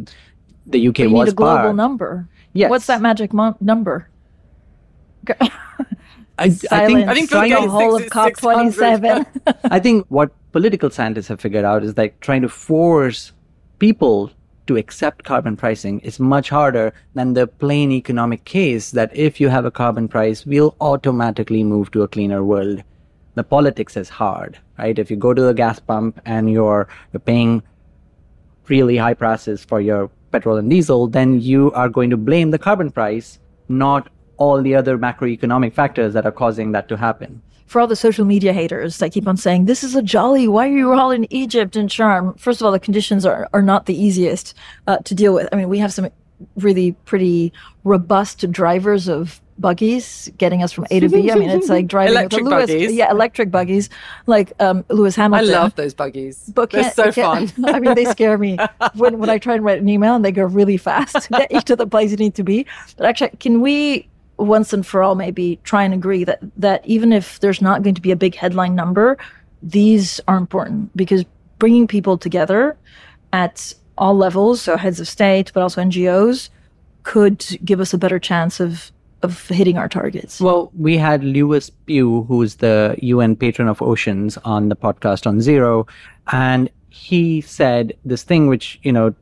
the 0.67 0.89
UK 0.89 0.95
but 0.95 1.03
you 1.03 1.11
was 1.11 1.27
need 1.27 1.33
a 1.33 1.35
global 1.35 1.57
part. 1.57 1.77
number. 1.77 2.29
Yes. 2.53 2.71
What's 2.71 2.87
that 2.87 3.01
magic 3.01 3.33
mo- 3.33 3.57
number? 3.61 4.09
I, 6.39 6.45
I 6.45 6.87
think 6.87 7.09
I 7.09 7.15
think 7.15 7.31
trying 7.31 7.51
Bill 7.51 7.63
the 7.63 7.67
Gates 7.67 7.73
whole 7.73 7.97
of 7.97 8.03
COP27. 8.05 9.59
I 9.65 9.81
think 9.81 10.07
what 10.09 10.31
political 10.53 10.91
scientists 10.91 11.29
have 11.29 11.41
figured 11.41 11.65
out 11.65 11.83
is 11.83 11.97
like 11.97 12.21
trying 12.21 12.43
to 12.43 12.49
force 12.49 13.33
people 13.79 14.31
to 14.69 14.77
accept 14.77 15.25
carbon 15.25 15.57
pricing 15.57 15.99
is 16.01 16.21
much 16.21 16.51
harder 16.51 16.93
than 17.15 17.33
the 17.33 17.47
plain 17.47 17.91
economic 17.91 18.45
case 18.45 18.91
that 18.93 19.15
if 19.17 19.41
you 19.41 19.49
have 19.49 19.65
a 19.65 19.71
carbon 19.71 20.07
price, 20.07 20.45
we'll 20.45 20.77
automatically 20.81 21.65
move 21.65 21.91
to 21.91 22.03
a 22.03 22.09
cleaner 22.09 22.45
world. 22.45 22.83
The 23.35 23.45
politics 23.45 23.97
is 23.97 24.11
hard, 24.11 24.59
right? 24.79 24.99
If 24.99 25.11
you 25.11 25.17
go 25.17 25.33
to 25.33 25.43
the 25.43 25.55
gas 25.55 25.79
pump 25.79 26.21
and 26.27 26.51
you're, 26.51 26.87
you're 27.13 27.21
paying 27.21 27.63
really 28.69 28.99
high 28.99 29.15
prices 29.15 29.65
for 29.65 29.81
your 29.81 30.11
petrol 30.33 30.59
and 30.59 30.69
diesel, 30.69 31.07
then 31.07 31.41
you 31.41 31.73
are 31.73 31.89
going 31.89 32.11
to 32.11 32.19
blame 32.19 32.51
the 32.51 32.59
carbon 32.59 32.91
price, 32.91 33.39
not 33.69 34.11
all 34.39 34.63
the 34.63 34.75
other 34.75 34.97
macroeconomic 34.97 35.75
factors 35.75 36.15
that 36.15 36.25
are 36.25 36.33
causing 36.33 36.73
that 36.73 36.89
to 36.89 36.97
happen. 36.97 37.43
For 37.67 37.81
all 37.81 37.87
the 37.87 37.97
social 37.97 38.25
media 38.25 38.55
haters 38.55 38.97
that 38.99 39.13
keep 39.13 39.29
on 39.29 39.37
saying, 39.37 39.67
this 39.67 39.85
is 39.85 39.95
a 39.95 40.01
jolly, 40.03 40.49
why 40.49 40.69
are 40.69 40.73
you 40.73 40.93
all 40.95 41.11
in 41.11 41.31
Egypt 41.33 41.77
and 41.77 41.91
Sharm? 41.91 42.39
First 42.41 42.61
of 42.63 42.65
all, 42.65 42.73
the 42.73 42.81
conditions 42.81 43.27
are, 43.27 43.47
are 43.53 43.61
not 43.61 43.85
the 43.85 43.95
easiest 43.95 44.55
uh, 44.87 44.99
to 44.99 45.15
deal 45.15 45.35
with. 45.35 45.49
I 45.53 45.57
mean, 45.57 45.69
we 45.69 45.79
have 45.79 45.93
some 45.93 46.09
really 46.57 46.93
pretty 47.05 47.53
robust 47.85 48.51
drivers 48.51 49.09
of 49.09 49.41
buggies 49.59 50.31
getting 50.39 50.63
us 50.63 50.73
from 50.73 50.87
A 50.91 51.01
to 51.01 51.09
B. 51.09 51.31
I 51.31 51.35
mean, 51.35 51.51
it's 51.51 51.69
like 51.69 51.87
driving 51.95 52.13
Electric 52.13 52.45
with 52.45 52.53
a 52.53 52.57
Lewis, 52.57 52.71
buggies. 52.71 52.93
yeah, 52.95 53.11
electric 53.11 53.51
buggies, 53.51 53.91
like 54.27 54.53
um, 54.61 54.85
Lewis 54.89 55.17
Hamilton. 55.17 55.55
I 55.55 55.59
love 55.59 55.75
those 55.75 55.95
buggies. 55.95 56.51
But 56.55 56.71
They're 56.71 56.91
so 56.93 57.13
fun. 57.13 57.51
I 57.65 57.81
mean, 57.81 57.95
they 57.95 58.05
scare 58.07 58.39
me 58.39 58.59
when, 58.95 59.19
when 59.19 59.31
I 59.31 59.39
try 59.39 59.55
and 59.55 59.65
write 59.65 59.81
an 59.81 59.89
email 59.89 60.15
and 60.15 60.25
they 60.25 60.33
go 60.33 60.45
really 60.45 60.77
fast 60.77 61.23
to 61.23 61.29
get 61.31 61.51
you 61.53 61.61
to 61.63 61.77
the 61.77 61.87
place 61.87 62.11
you 62.11 62.17
need 62.17 62.35
to 62.37 62.45
be. 62.45 62.67
But 62.97 63.07
actually, 63.07 63.31
can 63.41 63.61
we 63.61 64.09
once 64.39 64.73
and 64.73 64.87
for 64.87 65.03
all 65.03 65.15
maybe 65.15 65.59
try 65.65 65.83
and 65.83 65.93
agree 65.93 66.25
that 66.25 66.41
that 66.57 66.87
even 66.87 67.13
if 67.13 67.41
there's 67.41 67.61
not 67.61 67.83
going 67.83 67.95
to 67.95 68.01
be 68.01 68.11
a 68.11 68.17
big 68.17 68.35
headline 68.35 68.75
number, 68.75 69.19
these 69.63 70.21
are 70.29 70.37
important 70.37 70.97
because 70.97 71.25
bringing 71.59 71.87
people 71.87 72.17
together 72.17 72.77
at 73.33 73.75
all 73.97 74.17
levels, 74.17 74.63
so 74.63 74.77
heads 74.77 75.01
of 75.01 75.09
state, 75.09 75.51
but 75.53 75.63
also 75.63 75.83
NGOs, 75.83 76.51
could 77.03 77.45
give 77.65 77.81
us 77.81 77.93
a 77.93 77.99
better 77.99 78.19
chance 78.19 78.61
of 78.61 78.93
of 79.23 79.49
hitting 79.49 79.77
our 79.77 79.89
targets. 79.89 80.41
Well, 80.41 80.71
we 80.79 80.97
had 80.97 81.25
Lewis 81.25 81.71
Pugh, 81.71 82.23
who's 82.29 82.57
the 82.57 82.95
UN 83.03 83.35
patron 83.35 83.67
of 83.67 83.83
oceans, 83.83 84.39
on 84.45 84.69
the 84.69 84.77
podcast 84.77 85.27
on 85.27 85.41
Zero, 85.41 85.87
and 86.31 86.71
he 86.89 87.41
said 87.41 87.97
this 88.05 88.23
thing 88.23 88.47
which, 88.47 88.79
you 88.83 88.93
know, 88.93 89.15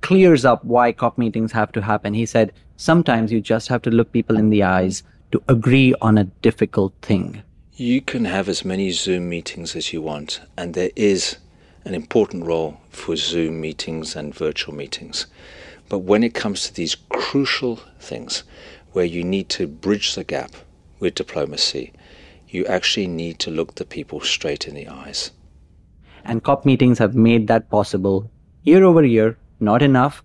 clears 0.00 0.44
up 0.44 0.64
why 0.64 0.92
COP 0.92 1.18
meetings 1.18 1.52
have 1.52 1.72
to 1.72 1.82
happen. 1.82 2.14
He 2.14 2.26
said, 2.26 2.52
sometimes 2.76 3.32
you 3.32 3.40
just 3.40 3.68
have 3.68 3.82
to 3.82 3.90
look 3.90 4.12
people 4.12 4.36
in 4.36 4.50
the 4.50 4.62
eyes 4.62 5.02
to 5.32 5.42
agree 5.48 5.94
on 6.00 6.18
a 6.18 6.24
difficult 6.24 6.92
thing. 7.02 7.42
You 7.74 8.00
can 8.00 8.24
have 8.24 8.48
as 8.48 8.64
many 8.64 8.90
Zoom 8.90 9.28
meetings 9.28 9.74
as 9.74 9.92
you 9.92 10.02
want, 10.02 10.40
and 10.56 10.74
there 10.74 10.90
is 10.96 11.38
an 11.84 11.94
important 11.94 12.44
role 12.44 12.78
for 12.90 13.16
Zoom 13.16 13.60
meetings 13.60 14.14
and 14.16 14.34
virtual 14.34 14.74
meetings. 14.74 15.26
But 15.88 16.00
when 16.00 16.22
it 16.22 16.34
comes 16.34 16.64
to 16.64 16.74
these 16.74 16.96
crucial 17.08 17.76
things 17.98 18.44
where 18.92 19.04
you 19.04 19.24
need 19.24 19.48
to 19.50 19.66
bridge 19.66 20.14
the 20.14 20.24
gap 20.24 20.52
with 20.98 21.14
diplomacy, 21.14 21.92
you 22.48 22.66
actually 22.66 23.06
need 23.06 23.38
to 23.38 23.50
look 23.50 23.76
the 23.76 23.84
people 23.84 24.20
straight 24.20 24.66
in 24.66 24.74
the 24.74 24.88
eyes. 24.88 25.30
And 26.24 26.42
COP 26.42 26.66
meetings 26.66 26.98
have 26.98 27.14
made 27.14 27.46
that 27.48 27.70
possible 27.70 28.30
year 28.62 28.84
over 28.84 29.04
year, 29.04 29.38
not 29.60 29.82
enough. 29.82 30.22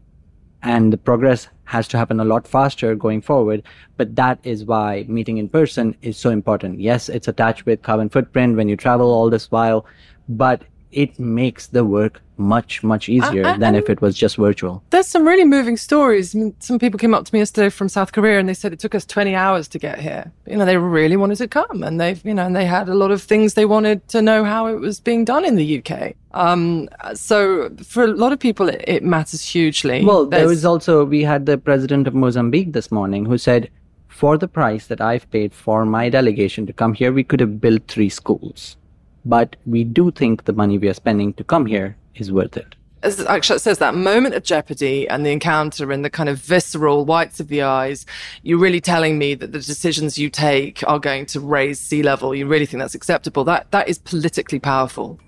And 0.63 0.91
the 0.91 0.97
progress 0.97 1.47
has 1.65 1.87
to 1.89 1.97
happen 1.97 2.19
a 2.19 2.25
lot 2.25 2.47
faster 2.47 2.95
going 2.95 3.21
forward. 3.21 3.63
But 3.97 4.15
that 4.15 4.39
is 4.43 4.65
why 4.65 5.05
meeting 5.07 5.37
in 5.37 5.49
person 5.49 5.95
is 6.01 6.17
so 6.17 6.29
important. 6.29 6.79
Yes, 6.79 7.09
it's 7.09 7.27
attached 7.27 7.65
with 7.65 7.81
carbon 7.81 8.09
footprint 8.09 8.55
when 8.55 8.69
you 8.69 8.77
travel 8.77 9.11
all 9.11 9.29
this 9.29 9.51
while, 9.51 9.85
but 10.29 10.63
it 10.95 11.19
makes 11.19 11.67
the 11.67 11.84
work 11.84 12.21
much, 12.38 12.84
much 12.84 13.08
easier 13.10 13.45
I- 13.45 13.58
than 13.58 13.75
if 13.75 13.89
it 13.89 14.01
was 14.01 14.15
just 14.17 14.36
virtual. 14.38 14.81
There's 14.89 15.08
some 15.08 15.25
really 15.27 15.45
moving 15.45 15.77
stories. 15.77 16.36
I 16.36 16.39
mean, 16.39 16.55
some 16.60 16.79
people 16.79 16.97
came 16.97 17.13
up 17.13 17.23
to 17.25 17.34
me 17.34 17.39
yesterday 17.39 17.69
from 17.69 17.88
South 17.89 18.12
Korea 18.12 18.39
and 18.39 18.47
they 18.49 18.53
said 18.53 18.73
it 18.73 18.79
took 18.79 18.95
us 18.95 19.05
20 19.05 19.36
hours 19.36 19.67
to 19.69 19.79
get 19.79 19.99
here. 19.99 20.31
You 20.47 20.58
know, 20.58 20.65
they 20.65 20.77
really 20.77 21.15
wanted 21.17 21.38
to 21.38 21.47
come 21.47 21.84
and 21.84 21.99
they've, 21.99 22.21
you 22.25 22.34
know, 22.34 22.45
and 22.45 22.55
they 22.55 22.65
had 22.65 22.89
a 22.89 22.95
lot 22.95 23.12
of 23.12 23.21
things 23.21 23.53
they 23.53 23.65
wanted 23.65 24.08
to 24.10 24.21
know 24.21 24.43
how 24.43 24.67
it 24.67 24.79
was 24.79 24.99
being 24.99 25.23
done 25.25 25.45
in 25.45 25.55
the 25.55 25.79
UK. 25.79 26.13
Um, 26.34 26.89
so 27.13 27.69
for 27.84 28.03
a 28.03 28.08
lot 28.08 28.31
of 28.34 28.39
people, 28.39 28.67
it, 28.69 28.84
it 28.88 29.03
matters 29.03 29.43
hugely. 29.43 30.03
Well, 30.03 30.25
there 30.25 30.39
There's- 30.39 30.49
was 30.49 30.65
also, 30.65 31.05
we 31.05 31.23
had 31.23 31.45
the 31.45 31.58
president 31.58 32.08
of 32.08 32.13
Mozambique 32.15 32.73
this 32.73 32.91
morning 32.91 33.25
who 33.25 33.38
said, 33.38 33.69
for 34.10 34.38
the 34.38 34.47
price 34.47 34.88
that 34.88 35.01
I've 35.01 35.29
paid 35.31 35.53
for 35.53 35.86
my 35.86 36.08
delegation 36.10 36.65
to 36.67 36.73
come 36.73 36.93
here, 36.93 37.12
we 37.12 37.23
could 37.23 37.41
have 37.41 37.60
built 37.60 37.84
three 37.89 38.08
schools. 38.10 38.77
But 39.25 39.55
we 39.65 39.83
do 39.83 40.11
think 40.11 40.45
the 40.45 40.53
money 40.53 40.77
we 40.77 40.88
are 40.88 40.93
spending 40.93 41.33
to 41.33 41.43
come 41.43 41.65
here 41.65 41.97
is 42.15 42.31
worth 42.31 42.55
it. 42.57 42.75
as 43.03 43.17
Akshat 43.17 43.59
says, 43.59 43.77
that 43.79 43.95
moment 43.95 44.35
of 44.35 44.43
jeopardy 44.43 45.07
and 45.07 45.25
the 45.25 45.31
encounter 45.31 45.91
and 45.91 46.03
the 46.03 46.09
kind 46.09 46.29
of 46.29 46.39
visceral 46.39 47.05
whites 47.05 47.39
of 47.39 47.47
the 47.49 47.61
eyes, 47.61 48.05
you're 48.43 48.59
really 48.59 48.81
telling 48.81 49.17
me 49.17 49.35
that 49.35 49.51
the 49.51 49.59
decisions 49.59 50.17
you 50.17 50.29
take 50.29 50.83
are 50.88 50.99
going 50.99 51.25
to 51.27 51.39
raise 51.39 51.79
sea 51.79 52.01
level. 52.03 52.33
You 52.33 52.47
really 52.47 52.65
think 52.65 52.81
that's 52.81 52.95
acceptable. 52.95 53.43
That 53.43 53.69
that 53.71 53.88
is 53.88 53.99
politically 53.99 54.59
powerful. 54.59 55.19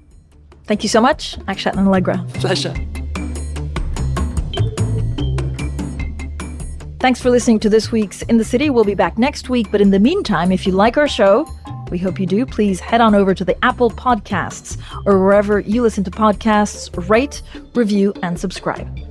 Thank 0.65 0.83
you 0.83 0.89
so 0.89 0.99
much, 0.99 1.37
Akshat 1.47 1.77
and 1.77 1.87
Allegra. 1.87 2.23
Pleasure. 2.33 2.73
Thanks 6.99 7.21
for 7.21 7.29
listening 7.29 7.59
to 7.59 7.69
this 7.69 7.91
week's 7.91 8.23
In 8.23 8.37
the 8.37 8.43
City. 8.43 8.71
We'll 8.71 8.83
be 8.83 8.95
back 8.95 9.19
next 9.19 9.49
week, 9.49 9.67
but 9.71 9.81
in 9.81 9.91
the 9.91 9.99
meantime, 9.99 10.51
if 10.51 10.65
you 10.65 10.73
like 10.73 10.97
our 10.97 11.07
show, 11.07 11.47
we 11.89 11.97
hope 11.97 12.19
you 12.19 12.25
do. 12.25 12.45
Please 12.45 12.79
head 12.79 13.01
on 13.01 13.15
over 13.15 13.33
to 13.33 13.45
the 13.45 13.63
Apple 13.63 13.89
Podcasts 13.89 14.77
or 15.05 15.23
wherever 15.23 15.59
you 15.59 15.81
listen 15.81 16.03
to 16.03 16.11
podcasts, 16.11 17.09
rate, 17.09 17.41
review, 17.73 18.13
and 18.21 18.39
subscribe. 18.39 19.06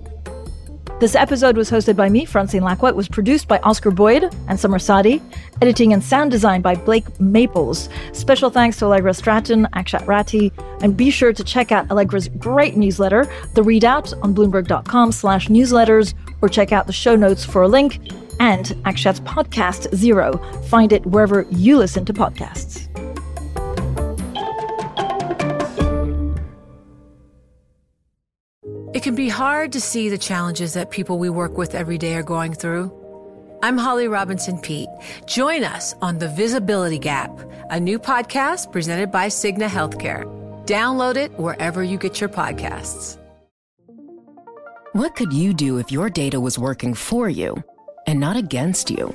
This 0.98 1.14
episode 1.14 1.58
was 1.58 1.70
hosted 1.70 1.94
by 1.94 2.08
me, 2.08 2.24
Francine 2.24 2.62
Lacqua. 2.62 2.88
It 2.88 2.96
was 2.96 3.06
produced 3.06 3.48
by 3.48 3.58
Oscar 3.58 3.90
Boyd 3.90 4.34
and 4.48 4.58
Summer 4.58 4.78
Sadi. 4.78 5.20
Editing 5.60 5.92
and 5.92 6.02
sound 6.02 6.30
design 6.30 6.62
by 6.62 6.74
Blake 6.74 7.20
Maples. 7.20 7.90
Special 8.12 8.48
thanks 8.48 8.78
to 8.78 8.86
Allegra 8.86 9.12
Stratton, 9.12 9.66
Akshat 9.74 10.06
Rathi, 10.06 10.52
and 10.82 10.96
be 10.96 11.10
sure 11.10 11.34
to 11.34 11.44
check 11.44 11.70
out 11.70 11.90
Allegra's 11.90 12.28
great 12.28 12.78
newsletter, 12.78 13.30
The 13.52 13.60
Readout, 13.60 14.14
on 14.22 14.34
Bloomberg.com 14.34 15.12
slash 15.12 15.48
newsletters, 15.48 16.14
or 16.40 16.48
check 16.48 16.72
out 16.72 16.86
the 16.86 16.94
show 16.94 17.14
notes 17.14 17.44
for 17.44 17.60
a 17.60 17.68
link 17.68 18.00
and 18.40 18.64
Akshat's 18.86 19.20
podcast 19.20 19.94
Zero. 19.94 20.38
Find 20.68 20.94
it 20.94 21.04
wherever 21.04 21.46
you 21.50 21.76
listen 21.76 22.06
to 22.06 22.14
podcasts. 22.14 22.85
It 28.96 29.02
can 29.02 29.14
be 29.14 29.28
hard 29.28 29.72
to 29.72 29.80
see 29.80 30.08
the 30.08 30.16
challenges 30.16 30.72
that 30.72 30.90
people 30.90 31.18
we 31.18 31.28
work 31.28 31.58
with 31.58 31.74
every 31.74 31.98
day 31.98 32.14
are 32.14 32.22
going 32.22 32.54
through. 32.54 32.90
I'm 33.62 33.76
Holly 33.76 34.08
Robinson 34.08 34.58
Peete. 34.58 34.88
Join 35.26 35.64
us 35.64 35.94
on 36.00 36.18
The 36.18 36.28
Visibility 36.28 36.98
Gap, 36.98 37.30
a 37.68 37.78
new 37.78 37.98
podcast 37.98 38.72
presented 38.72 39.12
by 39.12 39.26
Cigna 39.26 39.68
Healthcare. 39.68 40.24
Download 40.64 41.16
it 41.16 41.30
wherever 41.38 41.84
you 41.84 41.98
get 41.98 42.22
your 42.22 42.30
podcasts. 42.30 43.18
What 44.94 45.14
could 45.14 45.30
you 45.30 45.52
do 45.52 45.76
if 45.76 45.92
your 45.92 46.08
data 46.08 46.40
was 46.40 46.58
working 46.58 46.94
for 46.94 47.28
you 47.28 47.62
and 48.06 48.18
not 48.18 48.38
against 48.38 48.90
you? 48.90 49.14